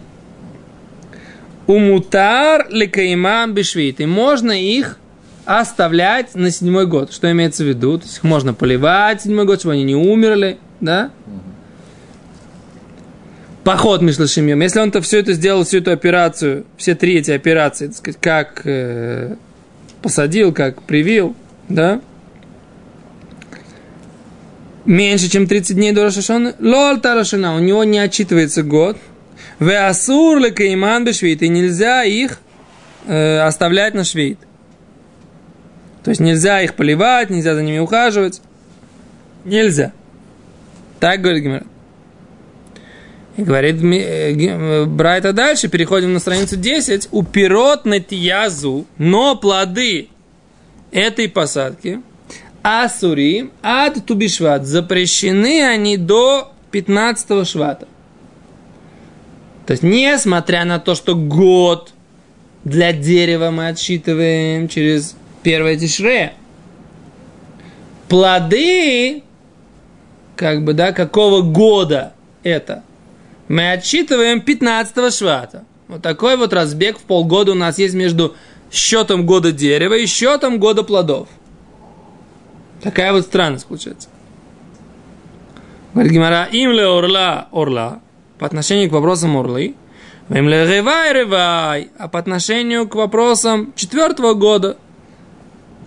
Умутар 1.68 2.68
лекаимам 2.70 3.54
бешвит. 3.54 4.00
И 4.00 4.06
можно 4.06 4.52
их 4.52 5.00
оставлять 5.46 6.36
на 6.36 6.52
седьмой 6.52 6.88
год. 6.88 7.12
Что 7.12 7.32
имеется 7.32 7.64
в 7.64 7.68
виду? 7.68 7.98
То 7.98 8.06
есть 8.06 8.18
их 8.18 8.24
можно 8.24 8.54
поливать 8.54 9.22
седьмой 9.22 9.46
год, 9.46 9.60
чтобы 9.60 9.74
они 9.74 9.84
не 9.84 9.96
умерли, 9.96 10.58
да? 10.80 11.12
Поход 13.64 14.02
Мишлашимьем. 14.02 14.62
Если 14.62 14.80
он-то 14.80 15.02
все 15.02 15.20
это 15.20 15.34
сделал, 15.34 15.64
всю 15.64 15.80
эту 15.80 15.92
операцию, 15.92 16.66
все 16.78 16.94
три 16.94 17.16
эти 17.18 17.32
операции, 17.32 17.88
так 17.88 17.96
сказать, 17.96 18.20
как 18.22 18.62
э, 18.66 19.36
посадил, 20.04 20.54
как 20.54 20.84
привил, 20.84 21.36
да? 21.68 22.00
Меньше, 24.86 25.30
чем 25.30 25.48
30 25.48 25.76
дней 25.76 25.92
до 25.94 26.04
Рошашона, 26.04 26.56
лол 26.60 27.00
тарашина, 27.00 27.56
у 27.56 27.60
него 27.60 27.84
не 27.84 27.98
отчитывается 27.98 28.62
год. 28.62 28.98
В 29.60 29.70
асур 29.88 30.38
лекаиман 30.38 31.04
бешвит, 31.04 31.42
и 31.42 31.50
нельзя 31.50 32.04
их 32.04 32.40
э, 33.08 33.40
оставлять 33.40 33.96
на 33.96 34.04
швейт. 34.04 34.40
То 36.04 36.10
есть 36.10 36.22
нельзя 36.22 36.62
их 36.62 36.76
поливать, 36.76 37.32
нельзя 37.32 37.56
за 37.56 37.64
ними 37.64 37.80
ухаживать. 37.80 38.42
Нельзя. 39.44 39.92
Так 41.00 41.22
говорит 41.22 41.44
Гимер. 41.44 41.66
И 43.38 43.42
говорит 43.42 43.84
э, 43.84 44.34
э, 44.34 44.86
Брайта 44.86 45.34
дальше, 45.34 45.68
переходим 45.68 46.14
на 46.14 46.20
страницу 46.20 46.58
10. 46.58 47.10
У 47.12 47.24
пирот 47.24 47.86
на 47.86 48.00
тиязу, 48.00 48.86
но 49.00 49.36
плоды 49.36 50.10
этой 50.92 51.28
посадки, 51.28 52.02
асурим 52.66 53.52
ад 53.62 54.04
тубишват, 54.08 54.66
запрещены 54.66 55.64
они 55.64 55.98
до 55.98 56.52
15 56.72 57.48
швата. 57.48 57.88
То 59.68 59.72
есть, 59.72 59.84
несмотря 59.84 60.66
на 60.66 60.80
то, 60.80 60.96
что 60.96 61.16
год 61.16 61.94
для 62.64 62.92
дерева 62.92 63.52
мы 63.52 63.68
отсчитываем 63.68 64.68
через 64.68 65.16
первое 65.44 65.78
тишре, 65.78 66.34
плоды, 68.10 69.22
как 70.36 70.64
бы, 70.64 70.74
да, 70.74 70.92
какого 70.92 71.42
года 71.44 72.14
это, 72.42 72.84
мы 73.48 73.74
отсчитываем 73.74 74.42
15 74.42 75.14
швата. 75.14 75.66
Вот 75.88 76.02
такой 76.02 76.36
вот 76.36 76.52
разбег 76.52 76.98
в 76.98 77.04
полгода 77.04 77.52
у 77.52 77.56
нас 77.56 77.78
есть 77.78 77.94
между 77.94 78.36
счетом 78.72 79.28
года 79.28 79.52
дерева 79.52 79.94
и 79.94 80.08
счетом 80.08 80.58
года 80.58 80.82
плодов. 80.82 81.28
Такая 82.86 83.14
вот 83.14 83.24
странность 83.24 83.66
получается. 83.66 84.10
Говорит 85.96 86.12
Гимара, 86.12 86.44
им 86.52 86.70
ле 86.72 86.86
орла, 86.86 87.48
орла, 87.52 88.00
по 88.38 88.46
отношению 88.46 88.92
к 88.92 88.94
вопросам 88.94 89.36
орлы, 89.38 89.74
им 90.30 90.48
ле 90.48 90.68
ревай, 90.68 91.12
ревай, 91.12 91.90
а 91.98 92.08
по 92.08 92.20
отношению 92.20 92.88
к 92.88 92.94
вопросам 92.94 93.74
четвертого 93.76 94.36
года, 94.36 94.78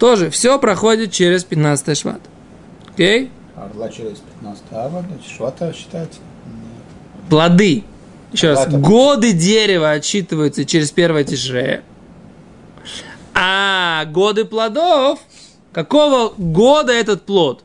тоже 0.01 0.29
все 0.31 0.59
проходит 0.59 1.13
через 1.13 1.45
15 1.45 1.97
шват. 1.97 2.21
Окей? 2.95 3.31
Орла 3.55 3.91
через 3.91 4.19
15 4.41 4.65
ава, 4.73 5.05
швата 5.25 5.73
считается. 5.73 6.19
Плоды. 7.31 7.85
Еще 8.33 8.49
раз, 8.49 8.59
Ладно. 8.59 8.81
годы 8.81 9.35
дерева 9.35 9.93
отсчитываются 9.93 10.65
через 10.65 10.91
первое 10.91 11.23
тишре. 11.23 11.85
А 13.35 14.05
годы 14.07 14.45
плодов, 14.45 15.21
какого 15.73 16.33
года 16.37 16.93
этот 16.93 17.23
плод? 17.23 17.63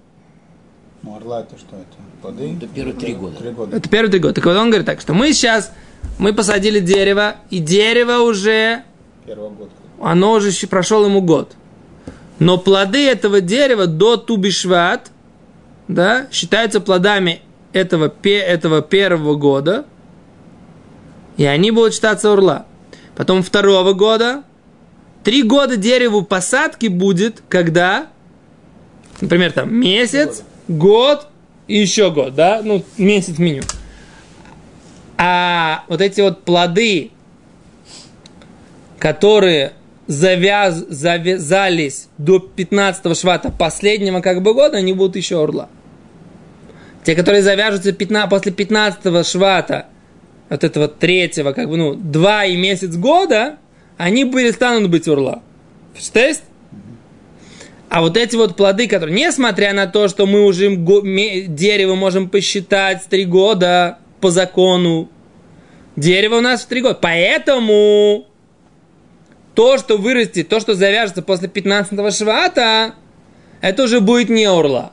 Ну, 1.02 1.16
орла 1.16 1.42
это 1.42 1.58
что 1.58 1.76
это? 1.76 1.86
Плоды? 2.22 2.56
Это 2.56 2.68
первые 2.68 2.96
три 2.96 3.14
года. 3.14 3.36
Три 3.38 3.52
года. 3.52 3.76
Это 3.76 3.90
первые 3.90 4.12
три 4.12 4.20
года. 4.20 4.34
Так 4.36 4.46
вот 4.46 4.56
он 4.56 4.70
говорит 4.70 4.86
так, 4.86 5.02
что 5.02 5.14
мы 5.14 5.34
сейчас, 5.34 5.72
мы 6.18 6.34
посадили 6.34 6.80
дерево, 6.80 7.36
и 7.50 7.60
дерево 7.60 8.20
уже, 8.24 8.84
Первый 9.26 9.50
год. 9.50 9.70
оно 10.02 10.34
уже 10.34 10.52
прошел 10.68 11.06
ему 11.06 11.22
год. 11.22 11.54
Но 12.40 12.58
плоды 12.58 13.08
этого 13.08 13.42
дерева 13.42 13.88
до 13.88 14.18
Тубишват, 14.18 15.12
да, 15.88 16.28
считаются 16.32 16.80
плодами 16.80 17.42
этого, 17.74 18.12
этого 18.24 18.82
первого 18.82 19.36
года, 19.36 19.86
и 21.38 21.46
они 21.46 21.72
будут 21.72 21.94
считаться 21.94 22.32
урла. 22.32 22.66
Потом 23.16 23.44
второго 23.44 23.94
года, 23.94 24.44
три 25.24 25.44
года 25.44 25.78
дереву 25.78 26.24
посадки 26.24 26.88
будет, 26.88 27.42
когда, 27.50 28.08
например, 29.22 29.52
там 29.52 29.74
месяц, 29.74 30.44
год 30.68 31.28
и 31.68 31.78
еще 31.78 32.12
год, 32.12 32.36
да, 32.36 32.62
ну, 32.64 32.84
месяц 32.98 33.38
минимум. 33.38 33.68
А 35.18 35.84
вот 35.88 36.02
эти 36.02 36.22
вот 36.22 36.44
плоды, 36.44 37.12
которые 39.00 39.74
завяз, 40.08 40.84
завязались 40.90 42.08
до 42.18 42.40
15 42.40 43.18
швата 43.18 43.50
последнего 43.52 44.22
как 44.22 44.42
бы 44.42 44.54
года, 44.54 44.78
они 44.78 44.94
будут 44.94 45.16
еще 45.16 45.42
орла. 45.42 45.70
Те, 47.04 47.16
которые 47.16 47.44
завяжутся 47.44 47.92
15, 47.92 48.30
после 48.30 48.52
15 48.52 49.26
швата, 49.26 49.88
вот 50.50 50.64
этого 50.64 50.88
третьего, 50.88 51.54
как 51.54 51.70
бы, 51.70 51.78
ну, 51.78 51.96
два 51.96 52.46
и 52.46 52.56
месяц 52.56 52.96
года, 52.96 53.58
они 53.98 54.26
перестанут 54.26 54.90
быть 54.90 55.08
урла. 55.08 55.42
Тест? 56.12 56.44
А 57.90 58.02
вот 58.02 58.18
эти 58.18 58.36
вот 58.36 58.56
плоды, 58.58 58.88
которые, 58.88 59.16
несмотря 59.16 59.72
на 59.74 59.86
то, 59.86 60.08
что 60.08 60.26
мы 60.26 60.42
уже 60.46 60.76
дерево 60.76 61.94
можем 61.94 62.28
посчитать 62.28 63.04
три 63.08 63.26
года 63.26 64.00
по 64.20 64.32
закону, 64.32 65.10
дерево 65.96 66.38
у 66.38 66.42
нас 66.42 66.64
в 66.64 66.68
три 66.68 66.82
года. 66.82 66.98
Поэтому 67.00 68.26
то, 69.54 69.78
что 69.78 69.98
вырастет, 69.98 70.50
то, 70.50 70.60
что 70.60 70.74
завяжется 70.74 71.22
после 71.22 71.48
15 71.48 72.18
швата, 72.18 72.96
это 73.62 73.84
уже 73.84 74.00
будет 74.00 74.30
не 74.30 74.46
орла. 74.46 74.92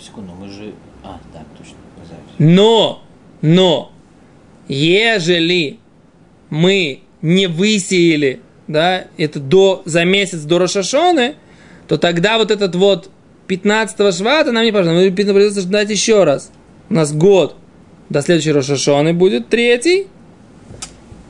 Секунду, 0.00 0.32
мы 0.32 0.48
же... 0.48 0.72
А, 1.04 1.20
да, 1.34 1.44
точно. 1.58 1.76
Но, 2.38 3.02
но, 3.42 3.92
ежели 4.66 5.78
мы 6.48 7.02
не 7.22 7.46
высеяли, 7.46 8.40
да, 8.68 9.04
это 9.16 9.40
до, 9.40 9.82
за 9.84 10.04
месяц 10.04 10.40
до 10.40 10.58
Рошашоны, 10.58 11.34
то 11.88 11.98
тогда 11.98 12.38
вот 12.38 12.50
этот 12.50 12.74
вот 12.74 13.10
15 13.46 14.14
швата 14.14 14.52
нам 14.52 14.64
не 14.64 14.72
пожалуйста, 14.72 15.10
мы 15.10 15.12
придется 15.12 15.60
ждать 15.60 15.90
еще 15.90 16.24
раз. 16.24 16.50
У 16.88 16.94
нас 16.94 17.12
год 17.12 17.56
до 18.08 18.22
следующей 18.22 18.52
Рошашоны 18.52 19.12
будет 19.12 19.48
третий, 19.48 20.06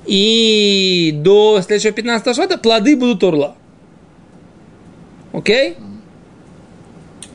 и 0.07 1.13
до 1.15 1.61
следующего 1.63 1.93
15 1.93 2.35
швата 2.35 2.59
плоды 2.59 2.97
будут 2.97 3.23
орла. 3.23 3.55
Окей? 5.33 5.77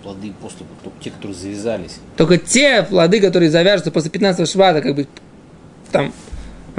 Плоды 0.04 0.34
после, 0.42 0.66
только 0.84 0.98
те, 1.04 1.10
которые 1.10 1.36
завязались. 1.36 2.00
Только 2.18 2.38
те 2.38 2.84
плоды, 2.84 3.22
которые 3.22 3.50
завяжутся 3.50 3.92
после 3.92 4.12
15 4.12 4.50
швата, 4.50 4.82
как 4.82 4.96
бы 4.96 5.08
там 5.92 6.14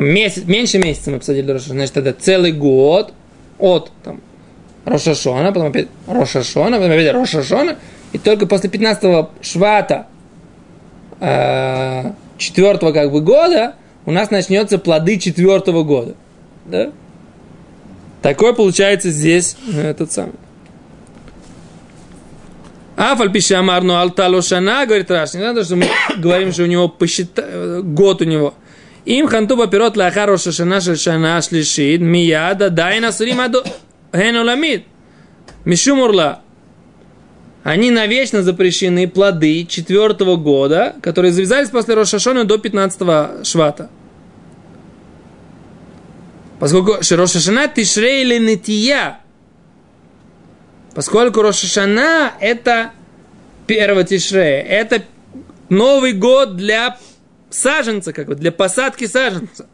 месяц, 0.02 0.44
меньше 0.44 0.78
месяца 0.78 1.10
мы 1.10 1.18
посадили 1.18 1.50
Роша, 1.50 1.70
значит, 1.70 1.96
это 1.96 2.12
целый 2.12 2.52
год. 2.52 3.12
от 3.58 3.90
там, 4.04 4.20
Рошашона, 4.84 5.48
потом 5.48 5.68
опять 5.68 5.88
Рошашона, 6.06 6.76
потом 6.76 6.92
опять 6.92 7.12
Рошашона, 7.12 7.76
и 8.12 8.18
только 8.18 8.46
после 8.46 8.70
15-го 8.70 9.30
швата 9.40 10.06
э, 11.20 12.12
четвертого 12.38 12.92
как 12.92 13.10
бы 13.10 13.20
года 13.20 13.74
у 14.04 14.12
нас 14.12 14.30
начнется 14.30 14.78
плоды 14.78 15.18
четвертого 15.18 15.82
года. 15.82 16.14
Да? 16.66 16.92
Такой 18.22 18.54
получается 18.54 19.10
здесь 19.10 19.56
э, 19.72 19.90
этот 19.90 20.12
самый. 20.12 20.34
А 22.96 23.14
фальпишамарну 23.14 23.94
алталошана, 23.94 24.86
говорит 24.86 25.10
Раш, 25.10 25.34
не 25.34 25.40
надо, 25.40 25.64
что 25.64 25.76
мы 25.76 25.86
говорим, 26.16 26.52
что 26.52 26.62
у 26.62 26.66
него 26.66 26.88
посчита... 26.88 27.80
год 27.82 28.22
у 28.22 28.24
него. 28.24 28.54
Им 29.06 29.28
ханту 29.28 29.56
папирот 29.56 29.96
лахар 29.96 30.28
рошашана 30.28 30.80
шашана 30.80 31.40
шлишит, 31.40 32.00
мияда 32.00 32.70
дайна 32.70 33.12
суримаду 33.12 33.62
генуламид. 34.12 34.84
Мишумурла. 35.64 36.42
Они 37.62 37.90
навечно 37.90 38.42
запрещены 38.42 39.08
плоды 39.08 39.64
четвертого 39.64 40.36
года, 40.36 40.94
которые 41.02 41.32
завязались 41.32 41.70
после 41.70 41.94
Рошашона 41.94 42.44
до 42.44 42.58
15 42.58 43.44
швата. 43.44 43.90
Поскольку 46.60 46.98
Рошашана 47.10 47.66
тишрей 47.66 48.24
ленетия, 48.24 49.18
поскольку 50.94 51.42
Рошашана 51.42 52.32
это 52.40 52.92
первого 53.66 54.04
тишрея, 54.04 54.62
это 54.62 55.02
Новый 55.68 56.12
год 56.12 56.56
для 56.56 56.96
саженца, 57.50 58.12
как 58.12 58.26
бы, 58.26 58.34
для 58.34 58.52
посадки 58.52 59.06
саженца. 59.06 59.66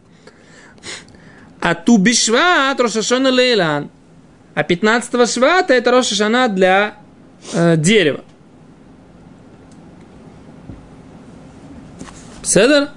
А 1.60 1.74
Тубишват 1.74 2.80
Рошашона 2.80 3.30
Лейлан. 3.30 3.90
А 4.54 4.62
15 4.62 5.30
швата 5.30 5.74
это 5.74 5.90
Рошашана 5.90 6.48
для 6.48 6.96
э, 7.52 7.76
дерева. 7.76 8.24
Седер? 12.42 12.90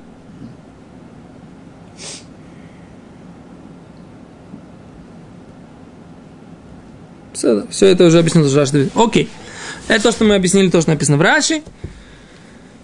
Седер. 7.34 7.68
Все 7.70 7.88
это 7.88 8.06
уже 8.06 8.20
объяснил 8.20 8.50
Раши. 8.54 8.90
Окей. 8.96 9.30
Это 9.88 10.04
то, 10.04 10.12
что 10.12 10.24
мы 10.24 10.36
объяснили, 10.36 10.70
то, 10.70 10.82
что 10.82 10.90
написано 10.90 11.18
в 11.18 11.22
Раши. 11.22 11.62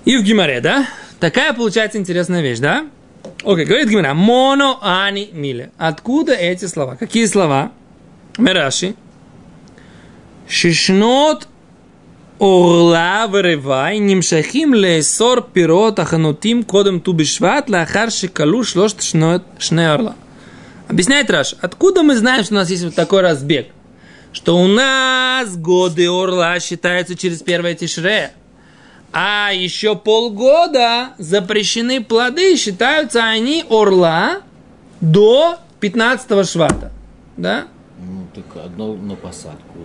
И 0.06 0.18
в 0.18 0.24
Гимаре, 0.24 0.62
да? 0.62 0.88
Такая 1.22 1.54
получается 1.54 2.00
интересная 2.00 2.42
вещь, 2.42 2.58
да? 2.58 2.88
Окей, 3.46 3.66
говорит 3.66 3.90
Гимера, 3.90 4.16
моно 4.16 4.80
ани 4.82 5.30
миле. 5.32 5.72
Откуда 5.78 6.34
эти 6.34 6.66
слова? 6.66 6.96
Какие 6.96 7.28
слова? 7.28 7.72
Мераши. 8.40 8.96
Шишнот 10.48 11.48
орла 12.40 13.28
вырывай, 13.28 14.00
нимшахим 14.00 14.74
лейсор 14.74 15.44
пирот 15.44 16.00
аханутим 16.00 16.64
кодом 16.64 17.00
тубишват 17.00 17.70
лахар 17.70 18.10
шикалу 18.10 18.64
шлошт 18.64 19.04
шне 19.04 19.92
орла. 19.92 20.16
Объясняет 20.88 21.30
Раш, 21.30 21.54
откуда 21.62 22.02
мы 22.02 22.16
знаем, 22.18 22.44
что 22.44 22.56
у 22.56 22.58
нас 22.58 22.72
есть 22.72 22.84
вот 22.84 22.96
такой 22.96 23.22
разбег? 23.22 23.68
Что 24.34 24.58
у 24.58 24.66
нас 24.66 25.56
годы 25.56 26.10
орла 26.10 26.60
считаются 26.60 27.16
через 27.16 27.44
первое 27.44 27.76
тишре 27.76 28.32
а 29.14 29.52
еще 29.54 29.96
полгода 29.96 31.10
запрещены 31.18 32.04
плоды, 32.04 32.56
считаются 32.56 33.24
они 33.24 33.66
орла 33.70 34.42
до 35.02 35.58
15 35.80 36.50
швата. 36.50 36.92
Да? 37.38 37.66
Ну, 38.00 38.26
так 38.34 38.66
одно 38.66 38.96
на 38.96 39.16
посадку. 39.16 39.80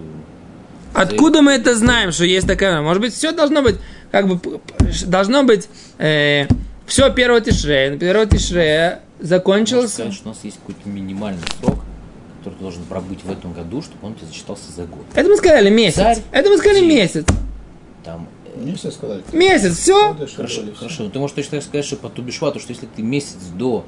Откуда 0.94 1.42
мы 1.42 1.52
это 1.52 1.74
знаем, 1.74 2.12
что 2.12 2.24
есть 2.24 2.46
такая? 2.46 2.80
Может 2.80 3.02
быть, 3.02 3.14
все 3.14 3.32
должно 3.32 3.62
быть, 3.62 3.76
как 4.10 4.28
бы, 4.28 4.60
должно 5.06 5.42
быть, 5.42 5.68
э, 5.98 6.46
все 6.86 7.12
первого 7.12 7.40
тишрея. 7.40 7.98
Первого 7.98 8.26
тишрея 8.26 9.00
Можно 9.18 9.28
закончился. 9.28 9.88
сказать, 9.88 10.14
что 10.14 10.28
у 10.28 10.32
нас 10.32 10.38
есть 10.42 10.58
какой-то 10.58 10.88
минимальный 10.88 11.42
срок, 11.60 11.80
который 12.38 12.58
должен 12.60 12.84
пробыть 12.84 13.24
в 13.24 13.30
этом 13.30 13.52
году, 13.52 13.82
чтобы 13.82 14.06
он 14.06 14.14
тебе 14.14 14.26
зачитался 14.28 14.72
за 14.72 14.84
год. 14.84 15.04
Это 15.14 15.28
мы 15.28 15.36
сказали 15.36 15.68
месяц. 15.68 15.96
Царь. 15.96 16.18
Это 16.30 16.48
мы 16.48 16.56
сказали 16.58 16.86
месяц. 16.86 17.26
Там 18.04 18.28
все 18.76 18.90
сказали. 18.90 19.22
Месяц, 19.32 19.78
все. 19.78 20.14
Хорошо, 20.14 20.62
хорошо. 20.78 21.02
Но 21.04 21.10
ты 21.10 21.18
можешь 21.18 21.34
точно 21.34 21.50
так 21.58 21.62
сказать, 21.62 21.84
что 21.84 21.96
по 21.96 22.08
Тубишвату, 22.08 22.58
что 22.60 22.72
если 22.72 22.86
ты 22.86 23.02
месяц 23.02 23.36
до, 23.54 23.84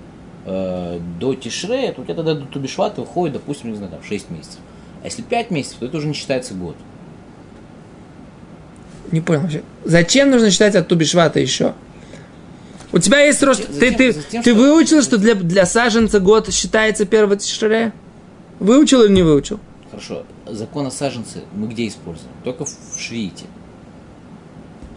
э, 0.47 1.01
до 1.21 1.35
Тишрея, 1.35 1.93
то 1.93 2.03
у 2.03 2.05
тебя 2.05 2.15
тогда 2.15 2.35
до 2.35 2.47
Тубишвата 2.47 3.01
выходит, 3.01 3.35
допустим, 3.35 3.71
не 3.71 3.77
знаю, 3.77 3.93
там 3.93 4.03
6 4.03 4.31
месяцев. 4.31 4.59
А 5.03 5.07
если 5.07 5.23
5 5.23 5.51
месяцев, 5.51 5.79
то 5.79 5.87
это 5.87 5.97
уже 5.99 6.07
не 6.07 6.15
считается 6.15 6.55
год. 6.55 6.77
Не 9.13 9.21
понял 9.21 9.41
вообще. 9.43 9.63
Зачем 9.85 10.31
нужно 10.31 10.51
считать 10.51 10.75
от 10.75 10.89
Тубишвата 10.89 11.41
еще? 11.41 11.75
У 12.93 12.99
тебя 12.99 13.21
есть 13.21 13.43
рост. 13.43 13.61
Затем- 13.71 13.79
Ты, 13.79 13.97
ты, 13.97 14.13
затем, 14.13 14.43
ты 14.43 14.51
что- 14.51 14.59
выучил, 14.61 15.03
что 15.03 15.19
для, 15.19 15.35
для 15.35 15.67
саженца 15.67 16.21
год 16.21 16.53
считается 16.53 17.05
первого 17.07 17.37
тишрея? 17.37 17.93
Выучил 18.61 19.03
или 19.05 19.13
не 19.13 19.23
выучил? 19.23 19.61
Хорошо. 19.91 20.25
Закон 20.47 20.87
о 20.87 20.91
саженце 20.91 21.43
мы 21.55 21.69
где 21.69 21.87
используем? 21.87 22.31
Только 22.45 22.65
в 22.65 22.71
Швиите. 22.99 23.45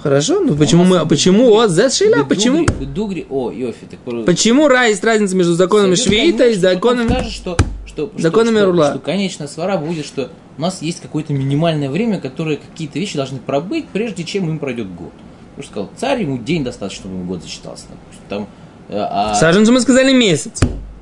Хорошо, 0.01 0.39
ну 0.39 0.55
почему 0.55 0.83
мы, 0.83 1.05
почему 1.05 1.49
вот 1.49 1.69
зашила, 1.69 2.23
почему? 2.23 2.65
Дугри, 2.65 3.27
о, 3.29 3.51
Йофи, 3.51 3.85
так 3.89 4.25
Почему 4.25 4.67
есть 4.69 5.03
разница 5.03 5.35
между 5.35 5.53
законами 5.53 5.93
Швейта 5.93 6.45
и 6.45 6.55
конечно, 6.55 6.61
законами... 6.61 7.07
скажет, 7.07 7.31
что, 7.31 7.57
что, 7.85 8.11
законами 8.17 8.57
что, 8.57 8.65
Рула. 8.65 8.89
Что, 8.91 8.99
конечная 8.99 9.47
свара 9.47 9.77
будет, 9.77 10.05
что 10.05 10.31
у 10.57 10.61
нас 10.61 10.81
есть 10.81 11.01
какое-то 11.01 11.33
минимальное 11.33 11.89
время, 11.89 12.19
которое 12.19 12.57
какие-то 12.57 12.97
вещи 12.97 13.15
должны 13.15 13.39
пробыть, 13.39 13.87
прежде 13.89 14.23
чем 14.23 14.49
им 14.49 14.57
пройдет 14.57 14.93
год. 14.93 15.11
Потому 15.55 15.63
что 15.63 15.71
сказал, 15.71 15.89
царь 15.97 16.23
ему 16.23 16.39
день 16.39 16.63
достаточно, 16.63 17.01
чтобы 17.01 17.15
ему 17.15 17.25
год 17.25 17.43
зачитался. 17.43 17.85
Допустим. 17.89 18.23
Там, 18.27 18.47
э, 18.89 18.97
а, 18.97 19.35
Саженцу 19.35 19.71
мы 19.71 19.81
сказали 19.81 20.13
месяц. 20.13 20.61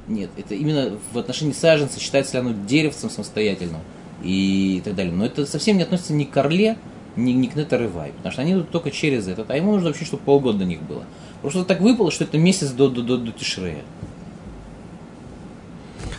Нет, 0.09 0.29
это 0.38 0.55
именно 0.55 0.97
в 1.13 1.17
отношении 1.17 1.53
саженца 1.53 1.99
считается 1.99 2.33
ли 2.33 2.39
оно 2.39 2.53
деревцем 2.67 3.09
самостоятельным 3.09 3.81
и 4.23 4.81
так 4.83 4.95
далее. 4.95 5.13
Но 5.13 5.25
это 5.25 5.45
совсем 5.45 5.77
не 5.77 5.83
относится 5.83 6.13
ни 6.13 6.23
к 6.23 6.35
орле, 6.35 6.77
ни, 7.25 7.32
ни 7.32 7.47
к 7.47 7.55
нетарывай, 7.55 8.12
потому 8.12 8.32
что 8.32 8.41
они 8.41 8.53
идут 8.53 8.69
только 8.69 8.91
через 8.91 9.27
этот, 9.27 9.49
а 9.51 9.55
ему 9.55 9.73
нужно 9.73 9.89
вообще, 9.89 10.05
чтобы 10.05 10.23
полгода 10.23 10.60
до 10.60 10.65
них 10.65 10.82
было. 10.82 11.03
Просто 11.41 11.63
так 11.63 11.82
выпало, 11.82 12.12
что 12.12 12.23
это 12.23 12.38
месяц 12.38 12.69
до, 12.69 12.89
до, 12.89 13.01
до, 13.01 13.17
до 13.17 13.32
Тишрея. 13.32 13.84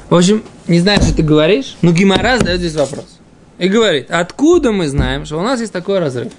В 0.09 0.15
общем, 0.15 0.43
не 0.67 0.81
знаю, 0.81 1.01
что 1.01 1.15
ты 1.15 1.23
говоришь, 1.23 1.77
но 1.83 1.93
Гимара 1.93 2.39
задает 2.39 2.61
здесь 2.61 2.75
вопрос. 2.75 3.19
И 3.59 3.69
говорит, 3.69 4.11
откуда 4.11 4.73
мы 4.73 4.89
знаем, 4.89 5.25
что 5.27 5.39
у 5.39 5.43
нас 5.43 5.61
есть 5.61 5.73
такой 5.73 5.99
разрыв? 5.99 6.33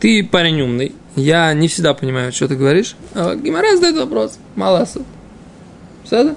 Ты 0.00 0.22
парень 0.24 0.60
умный, 0.60 0.94
я 1.16 1.54
не 1.54 1.68
всегда 1.68 1.94
понимаю, 1.94 2.32
что 2.32 2.48
ты 2.48 2.56
говоришь. 2.56 2.96
А 3.14 3.36
Гимара 3.36 3.74
задает 3.76 3.96
вопрос. 3.96 4.38
Маласу. 4.56 5.04
Все 6.04 6.34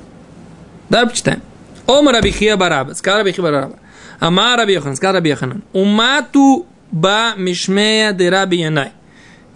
Давай 0.89 1.09
почитаем. 1.09 1.41
Ома 1.85 2.11
Рабихия 2.11 2.55
Бараба. 2.55 2.93
Сказал 2.93 3.19
Рабихия 3.19 3.43
Бараба. 3.43 3.77
Ама 4.19 4.55
Раби 4.55 4.73
Йохан. 4.73 4.95
Сказал 4.95 5.15
Раби 5.15 5.29
Йоханан. 5.29 5.63
Умату 5.73 6.65
ба 6.91 7.33
мишмея 7.37 8.13
де 8.13 8.29
Раби 8.29 8.57
Янай. 8.57 8.91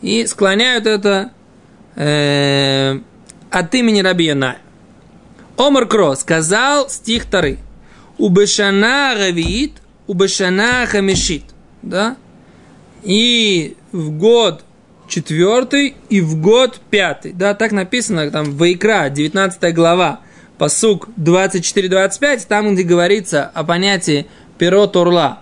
И 0.01 0.25
склоняют 0.25 0.87
это 0.87 1.31
э, 1.95 2.99
от 3.49 3.75
имени 3.75 4.01
Раби 4.01 4.25
Янай. 4.25 4.57
Омар 5.57 5.87
Кро 5.87 6.15
сказал 6.15 6.89
стих 6.89 7.23
вторый. 7.23 7.59
Убешана 8.17 9.13
равиит, 9.15 9.73
убешана 10.07 10.85
хамишит. 10.87 11.43
Да? 11.81 12.17
И 13.03 13.75
в 13.91 14.11
год 14.11 14.63
четвертый, 15.07 15.95
и 16.09 16.21
в 16.21 16.39
год 16.41 16.79
пятый. 16.89 17.33
Да, 17.33 17.53
так 17.53 17.71
написано 17.71 18.31
там 18.31 18.45
в 18.45 18.57
Вайкра, 18.57 19.09
19 19.09 19.73
глава, 19.75 20.21
посук 20.57 21.09
24-25, 21.17 22.45
там, 22.47 22.73
где 22.73 22.83
говорится 22.83 23.51
о 23.53 23.63
понятии 23.63 24.27
пирот 24.61 24.95
урла. 24.95 25.39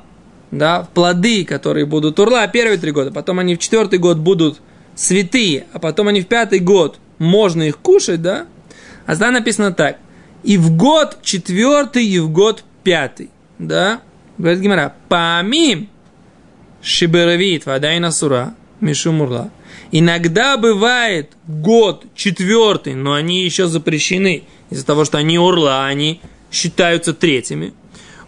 Да, 0.50 0.88
плоды, 0.94 1.44
которые 1.44 1.86
будут 1.86 2.18
урла 2.22 2.48
первые 2.48 2.78
три 2.78 2.92
года, 2.92 3.12
потом 3.12 3.40
они 3.40 3.56
в 3.56 3.60
четвертый 3.60 4.00
год 4.00 4.18
будут 4.18 4.62
святые, 4.96 5.68
а 5.74 5.80
потом 5.80 6.08
они 6.08 6.22
в 6.22 6.28
пятый 6.28 6.60
год 6.60 7.00
можно 7.18 7.64
их 7.64 7.80
кушать, 7.80 8.22
да? 8.22 8.46
А 9.06 9.18
там 9.18 9.34
написано 9.34 9.74
так. 9.74 9.98
И 10.44 10.58
в 10.58 10.72
год 10.72 11.18
четвертый, 11.22 12.06
и 12.06 12.18
в 12.20 12.30
год 12.30 12.64
пятый. 12.84 13.30
Да? 13.58 14.00
Говорит 14.38 14.62
Гимара. 14.62 14.96
Памим 15.10 15.90
шиберавит 16.82 17.66
вадайна 17.66 18.12
сура 18.12 18.56
мишумурла. 18.80 19.52
Иногда 19.92 20.56
бывает 20.56 21.34
год 21.46 22.06
четвертый, 22.16 22.96
но 22.96 23.16
они 23.16 23.44
еще 23.44 23.68
запрещены 23.68 24.44
из-за 24.70 24.86
того, 24.86 25.04
что 25.04 25.18
они 25.18 25.38
урла, 25.38 25.88
они 25.88 26.22
считаются 26.50 27.14
третьими. 27.14 27.74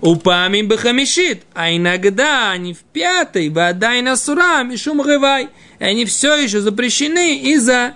Упамим 0.01 0.67
бахамишит, 0.67 1.43
а 1.53 1.71
иногда 1.71 2.51
они 2.51 2.73
в 2.73 2.79
пятой, 2.79 3.49
вадайна 3.49 4.15
сура 4.15 4.63
мишум 4.63 5.01
рывай. 5.01 5.49
И 5.79 5.83
они 5.83 6.05
все 6.05 6.35
еще 6.35 6.59
запрещены 6.59 7.37
из-за 7.37 7.93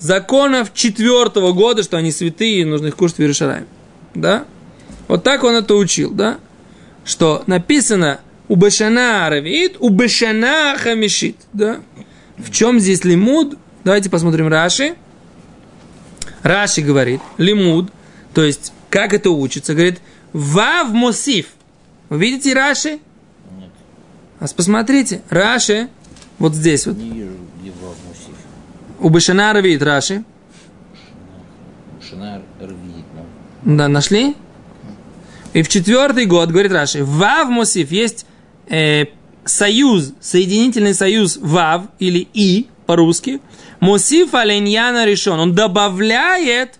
законов 0.00 0.74
четвертого 0.74 1.52
года, 1.52 1.84
что 1.84 1.96
они 1.96 2.10
святые, 2.10 2.62
и 2.62 2.64
нужно 2.64 2.88
их 2.88 2.96
кушать 2.96 3.18
в 3.18 3.20
Иерушалайме. 3.20 3.66
Да? 4.14 4.46
Вот 5.06 5.22
так 5.22 5.44
он 5.44 5.54
это 5.54 5.76
учил, 5.76 6.10
да? 6.10 6.38
Что 7.04 7.44
написано 7.46 8.20
у 8.48 8.56
Башана 8.56 9.28
Равит, 9.30 9.76
у 9.78 9.90
Башана 9.90 10.74
Хамишит, 10.76 11.36
да? 11.52 11.80
В 12.36 12.50
чем 12.50 12.80
здесь 12.80 13.04
лимуд? 13.04 13.56
Давайте 13.84 14.10
посмотрим 14.10 14.48
Раши. 14.48 14.96
Раши 16.42 16.80
говорит, 16.80 17.20
лимуд, 17.38 17.90
то 18.34 18.42
есть, 18.42 18.72
как 18.90 19.14
это 19.14 19.30
учится, 19.30 19.74
говорит, 19.74 20.00
вав 20.34 20.92
мосив. 20.92 21.46
Вы 22.10 22.18
видите 22.18 22.52
Раши? 22.52 22.90
Нет, 23.58 23.70
А 24.40 24.46
посмотрите, 24.54 25.22
Раши, 25.30 25.88
вот 26.38 26.54
здесь 26.54 26.86
вот, 26.86 26.96
не 26.98 27.08
вижу, 27.10 27.30
где 27.60 27.70
Вав 27.70 27.96
Мусиф. 28.06 28.36
у 29.00 29.08
Башана 29.08 29.52
Равит 29.54 29.82
Раши, 29.82 30.22
Шина 32.06 32.42
рвит, 32.60 33.06
ну. 33.64 33.76
Да, 33.76 33.88
нашли? 33.88 34.36
И 35.54 35.62
в 35.62 35.68
четвертый 35.68 36.26
год, 36.26 36.50
говорит 36.50 36.72
Раши, 36.72 37.02
Вав 37.04 37.48
Мосиф 37.48 37.90
есть 37.90 38.26
э, 38.68 39.06
союз, 39.44 40.12
соединительный 40.20 40.94
союз 40.94 41.38
Вав 41.38 41.86
или 41.98 42.28
И 42.34 42.68
по-русски. 42.86 43.40
Мосиф 43.80 44.34
Аленьяна 44.34 45.06
решен. 45.06 45.38
Он 45.38 45.54
добавляет 45.54 46.78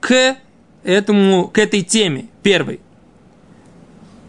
к 0.00 0.36
этому, 0.82 1.48
к 1.48 1.58
этой 1.58 1.82
теме, 1.82 2.29
первой. 2.42 2.80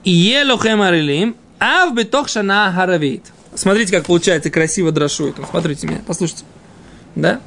И 0.04 0.12
елохем 0.12 0.82
арилим, 0.82 1.36
а 1.60 1.86
в 1.88 1.96
бетох 1.96 2.28
шана 2.28 2.72
харавит. 2.74 3.32
Смотрите, 3.54 3.92
как 3.92 4.06
получается 4.06 4.50
красиво 4.50 4.92
дрошует. 4.92 5.36
Смотрите 5.50 5.88
меня, 5.88 6.02
послушайте. 6.06 6.44
Да? 7.16 7.42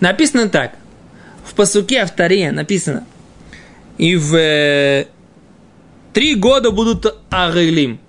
Написано 0.00 0.48
так. 0.48 0.72
В 1.44 1.54
посуке 1.54 1.98
Авторе 1.98 2.50
написано. 2.50 3.06
И 3.98 4.16
в 4.16 4.34
э, 4.34 5.06
три 6.12 6.34
года 6.34 6.70
будут 6.70 7.06
арилим. 7.30 8.00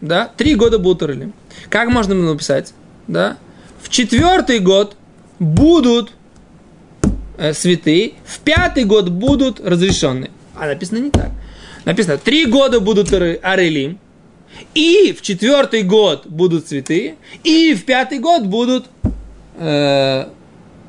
Да? 0.00 0.30
Три 0.36 0.54
года 0.54 0.78
будут 0.78 1.02
арилим. 1.04 1.32
Как 1.68 1.88
можно 1.88 2.14
написать? 2.14 2.74
Да? 3.06 3.38
В 3.82 3.88
четвертый 3.88 4.58
год 4.58 4.96
будут 5.38 6.12
э, 7.38 7.54
святые, 7.54 8.14
в 8.24 8.40
пятый 8.40 8.84
год 8.84 9.08
будут 9.08 9.60
разрешенные. 9.60 10.30
А 10.56 10.66
написано 10.66 10.98
не 10.98 11.10
так. 11.10 11.30
Написано, 11.84 12.18
три 12.18 12.46
года 12.46 12.80
будут 12.80 13.12
арелим, 13.12 13.98
и 14.74 15.14
в 15.18 15.22
четвертый 15.22 15.82
год 15.82 16.26
будут 16.26 16.68
святые, 16.68 17.16
и 17.44 17.74
в 17.74 17.84
пятый 17.84 18.18
год 18.18 18.44
будут 18.44 18.86
э, 19.56 20.26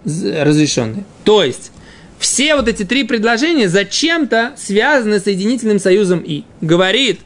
разрешенные. 0.04 1.06
То 1.24 1.44
есть, 1.44 1.72
все 2.20 2.56
вот 2.56 2.68
эти 2.68 2.84
три 2.84 3.04
предложения 3.04 3.68
зачем-то 3.70 4.54
связаны 4.58 5.20
с 5.20 5.24
соединительным 5.24 5.80
союзом 5.80 6.20
«и». 6.20 6.44
Говорит 6.60 7.22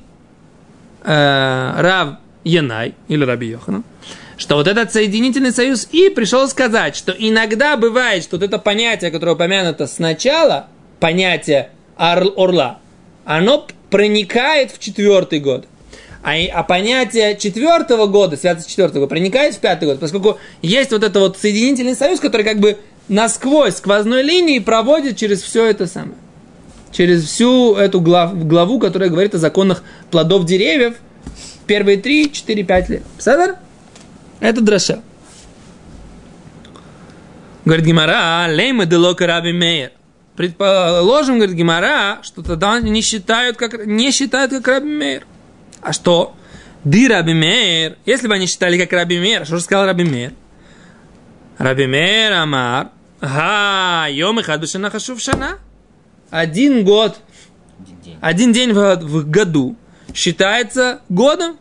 э, 1.03 1.73
Рав 1.77 2.17
Янай, 2.43 2.93
или 3.07 3.25
Раби 3.25 3.47
Йоханан, 3.47 3.83
что 4.37 4.55
вот 4.55 4.67
этот 4.67 4.93
соединительный 4.93 5.51
союз 5.51 5.87
«и» 5.91 6.09
пришел 6.09 6.47
сказать, 6.47 6.95
что 6.95 7.11
иногда 7.11 7.75
бывает, 7.75 8.23
что 8.23 8.37
вот 8.37 8.43
это 8.43 8.59
понятие, 8.59 9.11
которое 9.11 9.31
упомянуто 9.31 9.87
сначала, 9.87 10.67
понятие 10.99 11.71
орл- 11.97 12.33
орла, 12.37 12.79
оно 13.25 13.67
проникает 13.89 14.71
в 14.71 14.79
четвертый 14.79 15.39
год. 15.39 15.67
А, 16.23 16.33
а 16.53 16.63
понятие 16.63 17.37
четвертого 17.37 18.07
года, 18.07 18.37
святость 18.37 18.69
четвертого 18.69 19.01
года, 19.01 19.09
проникает 19.09 19.55
в 19.55 19.59
пятый 19.59 19.85
год, 19.85 19.99
поскольку 19.99 20.39
есть 20.61 20.91
вот 20.91 21.03
это 21.03 21.19
вот 21.19 21.37
соединительный 21.37 21.95
союз, 21.95 22.19
который 22.19 22.43
как 22.43 22.59
бы 22.59 22.77
насквозь 23.07 23.75
сквозной 23.75 24.23
линии 24.23 24.59
проводит 24.59 25.17
через 25.17 25.41
все 25.41 25.65
это 25.65 25.85
самое. 25.85 26.17
Через 26.91 27.25
всю 27.25 27.75
эту 27.75 27.99
глав- 27.99 28.47
главу, 28.47 28.79
которая 28.79 29.09
говорит 29.09 29.35
о 29.35 29.37
законах 29.37 29.83
плодов 30.09 30.45
деревьев, 30.45 30.95
первые 31.67 31.97
три, 31.97 32.31
четыре, 32.31 32.63
пять 32.63 32.89
лет. 32.89 33.03
Псадер? 33.17 33.57
Это 34.39 34.61
дроша. 34.61 35.01
Говорит 37.65 37.85
Гимара, 37.85 38.47
лейма 38.47 38.85
делока 38.85 39.27
раби 39.27 39.51
мейер. 39.51 39.91
Предположим, 40.35 41.35
говорит 41.37 41.55
Гимара, 41.55 42.19
что 42.21 42.41
тогда 42.43 42.79
не 42.79 43.01
считают 43.01 43.57
как, 43.57 43.85
не 43.85 44.11
считают 44.11 44.51
как 44.51 44.67
раби 44.67 44.89
мейер. 44.89 45.25
А 45.81 45.93
что? 45.93 46.35
Ди 46.83 47.07
раби 47.07 47.33
мейер. 47.33 47.97
Если 48.05 48.27
бы 48.27 48.33
они 48.33 48.45
считали 48.45 48.77
как 48.77 48.91
раби 48.91 49.17
мейер, 49.17 49.45
что 49.45 49.57
же 49.57 49.63
сказал 49.63 49.85
раби 49.85 50.03
мейер? 50.03 50.33
Раби 51.57 51.87
мейер 51.87 52.33
амар. 52.33 52.89
Ха, 53.21 54.07
йом 54.09 54.39
ихад 54.41 54.61
бешана 54.61 54.89
хашув 54.89 55.21
шана. 55.21 55.57
Один 56.29 56.83
год, 56.83 57.17
Один 57.79 58.01
день. 58.01 58.17
один 58.21 58.51
день 58.51 58.73
в, 58.73 58.95
в 58.97 59.29
году 59.29 59.77
считается 60.13 61.01
годом. 61.07 61.57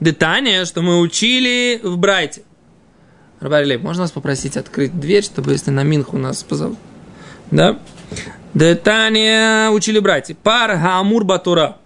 Детание, 0.00 0.66
что 0.66 0.82
мы 0.82 1.00
учили 1.00 1.80
в 1.82 1.96
Брайте. 1.96 2.42
Рабарилей, 3.40 3.78
можно 3.78 4.02
вас 4.02 4.10
попросить 4.10 4.58
открыть 4.58 4.98
дверь, 4.98 5.24
чтобы 5.24 5.52
если 5.52 5.70
на 5.70 5.82
Минху 5.82 6.18
нас 6.18 6.42
позовут? 6.42 6.78
Да? 7.50 7.78
Детание 8.54 9.70
учили 9.70 9.98
братья. 9.98 10.34
Пар 10.34 10.78
хаамур 10.78 11.24
батура. 11.24 11.76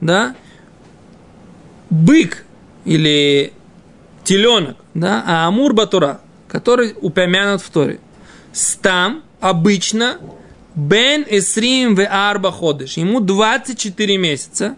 Да? 0.00 0.34
Бык 1.90 2.44
или 2.84 3.52
теленок, 4.24 4.76
да, 4.94 5.22
а 5.26 5.46
амур 5.46 5.74
батура, 5.74 6.20
который 6.48 6.94
упомянут 7.00 7.62
в 7.62 7.70
Торе. 7.70 8.00
Стам 8.52 9.22
обычно 9.40 10.18
бен 10.74 11.24
эсрим 11.28 11.94
в 11.94 12.04
арба 12.04 12.50
ходыш. 12.50 12.96
Ему 12.96 13.20
24 13.20 14.18
месяца. 14.18 14.76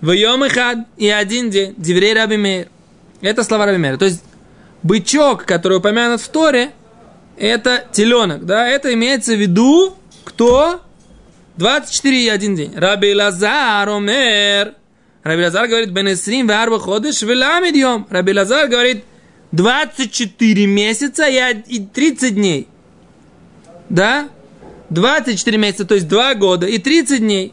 В 0.00 0.12
йом 0.12 0.46
ихад 0.46 0.78
и 0.96 1.08
один 1.08 1.50
день. 1.50 1.74
Диврей 1.76 2.14
Раби 2.14 2.36
Мейр. 2.36 2.68
Это 3.20 3.44
слова 3.44 3.66
Раби 3.66 3.78
Мейра. 3.78 3.96
То 3.96 4.04
есть, 4.04 4.22
бычок, 4.82 5.44
который 5.44 5.78
упомянут 5.78 6.20
в 6.20 6.28
Торе, 6.28 6.70
это 7.36 7.84
теленок, 7.92 8.44
да, 8.46 8.68
это 8.68 8.92
имеется 8.94 9.34
в 9.34 9.40
виду, 9.40 9.96
кто? 10.24 10.80
24 11.56 12.24
и 12.24 12.28
один 12.28 12.54
день. 12.54 12.72
Раби 12.76 13.14
Лазар 13.14 13.88
омер. 13.88 14.74
Раби 15.22 15.42
Лазар 15.44 15.66
говорит, 15.68 15.90
бен 15.90 16.12
эсрим 16.12 16.46
в 16.46 16.50
арба 16.52 16.78
ходыш 16.78 17.22
веламид 17.22 17.74
йом. 17.74 18.06
Раби 18.10 18.32
Лазар 18.34 18.68
говорит, 18.68 19.04
24 19.52 20.66
месяца 20.66 21.26
и 21.28 21.38
од- 21.40 21.66
и 21.68 21.80
30 21.80 22.34
дней. 22.34 22.68
Да? 23.88 24.28
24 24.90 25.56
месяца, 25.58 25.84
то 25.84 25.94
есть 25.94 26.08
2 26.08 26.34
года 26.34 26.66
и 26.66 26.78
30 26.78 27.20
дней. 27.20 27.52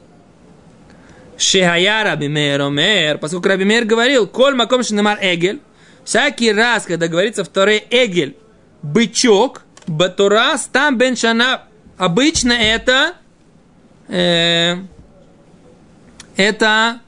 Шехая 1.38 2.04
Раби 2.04 2.28
Мейр 2.28 2.62
омер, 2.62 3.17
поскольку 3.17 3.48
Раби 3.48 3.65
Мейр 3.65 3.86
говорил, 3.86 4.28
коль 4.28 4.54
маком 4.54 4.84
шинамар 4.84 5.17
эгель, 5.22 5.62
всякий 6.04 6.52
раз, 6.52 6.86
когда 6.86 7.08
говорится 7.08 7.43
в 7.43 7.48
Торе 7.48 7.84
эгель, 7.89 8.36
бычок, 8.82 9.63
батура, 9.88 10.58
стам 10.58 10.98
бен 10.98 11.15
шана, 11.15 11.63
обычно 11.98 12.54
это, 12.54 13.13
э, 14.08 14.78
это 16.36 17.00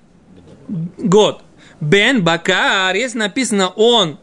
год. 0.98 1.42
Бен 1.82 2.24
Бакар, 2.24 2.96
если 2.96 3.18
написано 3.18 3.70
он 3.70 4.18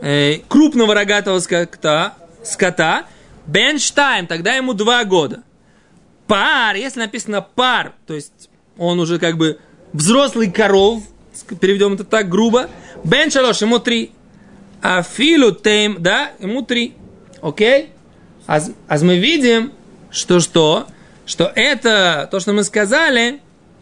э, 0.00 0.38
крупного 0.48 0.94
рогатого 0.94 1.38
скота, 1.40 2.14
скота, 2.44 3.06
Бен 3.46 3.78
Штайм, 3.78 4.26
тогда 4.26 4.54
ему 4.54 4.72
два 4.72 5.04
года. 5.04 5.42
Пар, 6.26 6.74
если 6.74 7.00
написано 7.00 7.42
пар, 7.42 7.94
то 8.06 8.14
есть 8.14 8.50
он 8.76 8.98
уже 8.98 9.18
как 9.18 9.36
бы 9.36 9.60
взрослый 9.92 10.50
коров, 10.50 11.02
переведем 11.60 11.94
это 11.94 12.04
так 12.04 12.28
грубо, 12.28 12.68
Бен 13.04 13.30
Шалош, 13.30 13.62
ему 13.62 13.78
три. 13.78 14.12
А 14.82 15.02
Филу 15.02 15.52
Тейм, 15.52 16.02
да, 16.02 16.32
ему 16.40 16.62
три. 16.62 16.94
Окей? 17.46 17.90
А, 18.48 18.58
с- 18.58 18.72
а 18.88 18.98
мы 19.04 19.18
видим, 19.18 19.72
что 20.10 20.40
что? 20.40 20.86
Что 21.26 21.52
это, 21.54 22.28
то, 22.28 22.40
что 22.40 22.52
мы 22.52 22.64
сказали, 22.64 23.38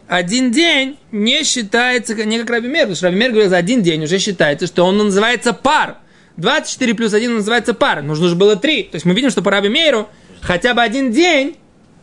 один 0.07 0.51
день 0.51 0.99
не 1.11 1.43
считается 1.43 2.13
не 2.25 2.39
как 2.39 2.49
Раби 2.51 2.67
Мер, 2.67 2.81
потому 2.81 2.95
что 2.95 3.07
Раби 3.07 3.17
Мер 3.17 3.31
говорил, 3.31 3.49
за 3.49 3.57
один 3.57 3.81
день 3.81 4.03
уже 4.03 4.19
считается, 4.19 4.67
что 4.67 4.85
он 4.85 4.97
называется 4.99 5.51
пар. 5.51 5.97
24 6.37 6.93
плюс 6.93 7.13
1 7.15 7.33
называется 7.37 7.73
пар. 7.73 8.03
Нужно 8.03 8.27
же 8.27 8.35
было 8.35 8.55
3. 8.55 8.83
То 8.83 8.97
есть 8.97 9.05
мы 9.05 9.15
видим, 9.15 9.31
что 9.31 9.41
по 9.41 9.49
Раби 9.49 9.69
Мейру 9.69 10.09
хотя 10.41 10.75
бы 10.75 10.83
один 10.83 11.11
день 11.11 11.55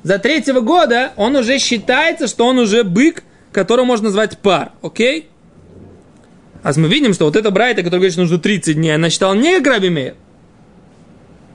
за 0.03 0.19
третьего 0.19 0.61
года 0.63 1.13
он 1.17 1.37
уже 1.37 1.59
считается, 1.59 2.27
что 2.27 2.45
он 2.45 2.59
уже 2.59 2.83
бык, 2.83 3.23
которого 3.53 3.85
можно 3.85 4.07
назвать 4.07 4.39
пар. 4.39 4.73
Окей? 4.83 5.29
А 6.65 6.73
мы 6.77 6.89
видим, 6.89 7.15
что 7.15 7.25
вот 7.27 7.37
эта 7.37 7.53
Брайта, 7.53 7.83
которая 7.83 8.01
говорит, 8.01 8.15
что 8.15 8.23
нужно 8.23 8.39
30 8.39 8.75
дней, 8.75 8.97
она 8.97 9.11
считала 9.11 9.35
не 9.35 9.59
как 9.59 9.67
Раби 9.69 9.91
Мейр. 9.91 10.15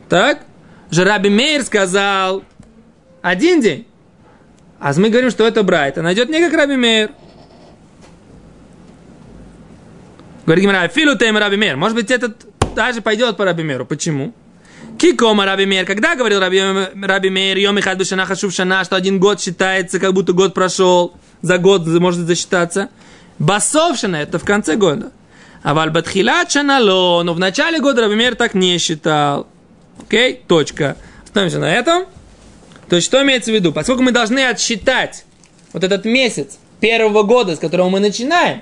Так? 0.10 0.42
Же 0.90 1.04
Раби 1.04 1.30
Мейр 1.30 1.64
сказал 1.64 2.44
один 3.22 3.62
день. 3.62 3.88
А 4.80 4.94
мы 4.94 5.10
говорим, 5.10 5.32
что 5.32 5.46
это 5.46 5.64
Брайт. 5.64 5.98
Она 5.98 6.14
идет 6.14 6.30
не 6.30 6.40
как 6.40 6.54
Раби 6.54 6.76
Мейр. 6.76 7.12
Говорит 10.46 10.64
Гимара, 10.64 10.88
филу 10.88 11.18
тем 11.18 11.38
Раби 11.38 11.58
Мейр. 11.58 11.76
Может 11.76 11.96
быть, 11.96 12.10
этот 12.12 12.46
даже 12.76 13.02
пойдет 13.02 13.38
по 13.38 13.44
Раби 13.44 13.64
Мейру. 13.64 13.86
Почему? 13.86 14.34
Кикома 14.98 15.46
Раби 15.46 15.66
Мейр. 15.66 15.86
Когда 15.86 16.16
говорил 16.16 16.40
Раби, 16.40 16.62
Раби 17.04 17.30
Мейр, 17.30 17.58
Йом 17.58 17.80
Ихад 17.80 17.98
Бешана 17.98 18.26
Хашув 18.26 18.54
Шана, 18.54 18.84
что 18.86 18.96
один 18.96 19.20
год 19.20 19.42
считается, 19.42 20.00
как 20.00 20.14
будто 20.14 20.34
год 20.34 20.54
прошел. 20.54 21.16
за 21.42 21.58
год 21.58 21.86
может 21.86 22.22
засчитаться. 22.22 22.90
Басовшина 23.40 24.16
это 24.16 24.40
в 24.40 24.46
конце 24.46 24.76
года. 24.76 25.12
А 25.64 25.74
вальбатхилат 25.74 26.52
шанало, 26.52 27.24
но 27.24 27.34
в 27.34 27.40
начале 27.40 27.80
года 27.80 28.04
Рабимер 28.04 28.36
так 28.36 28.54
не 28.54 28.78
считал. 28.78 29.48
Окей, 30.08 30.42
точка. 30.48 30.96
Остановимся 31.24 31.60
на 31.60 31.74
этом. 31.74 32.06
То 32.90 32.96
есть, 32.96 33.06
что 33.06 33.22
имеется 33.24 33.52
в 33.52 33.54
виду? 33.54 33.74
Поскольку 33.74 34.02
мы 34.02 34.12
должны 34.12 34.46
отсчитать 34.46 35.26
вот 35.74 35.84
этот 35.84 36.06
месяц 36.06 36.58
первого 36.80 37.24
года, 37.24 37.56
с 37.56 37.60
которого 37.60 37.90
мы 37.90 38.00
начинаем, 38.00 38.62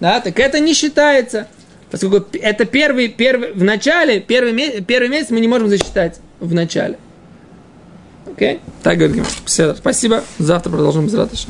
да, 0.00 0.20
так 0.20 0.38
это 0.40 0.58
не 0.58 0.74
считается. 0.74 1.46
Поскольку 1.90 2.36
это 2.38 2.64
первый, 2.64 3.08
первый, 3.08 3.52
в 3.52 3.62
начале, 3.62 4.20
первый, 4.20 4.80
первый 4.82 5.08
месяц 5.08 5.30
мы 5.30 5.40
не 5.40 5.48
можем 5.48 5.68
засчитать 5.68 6.18
в 6.40 6.52
начале. 6.52 6.98
Окей? 8.26 8.60
Так 8.82 8.98
говорит. 8.98 9.24
Спасибо. 9.44 10.24
Завтра 10.38 10.70
продолжим 10.70 11.06
без 11.06 11.14
ратыша. 11.14 11.48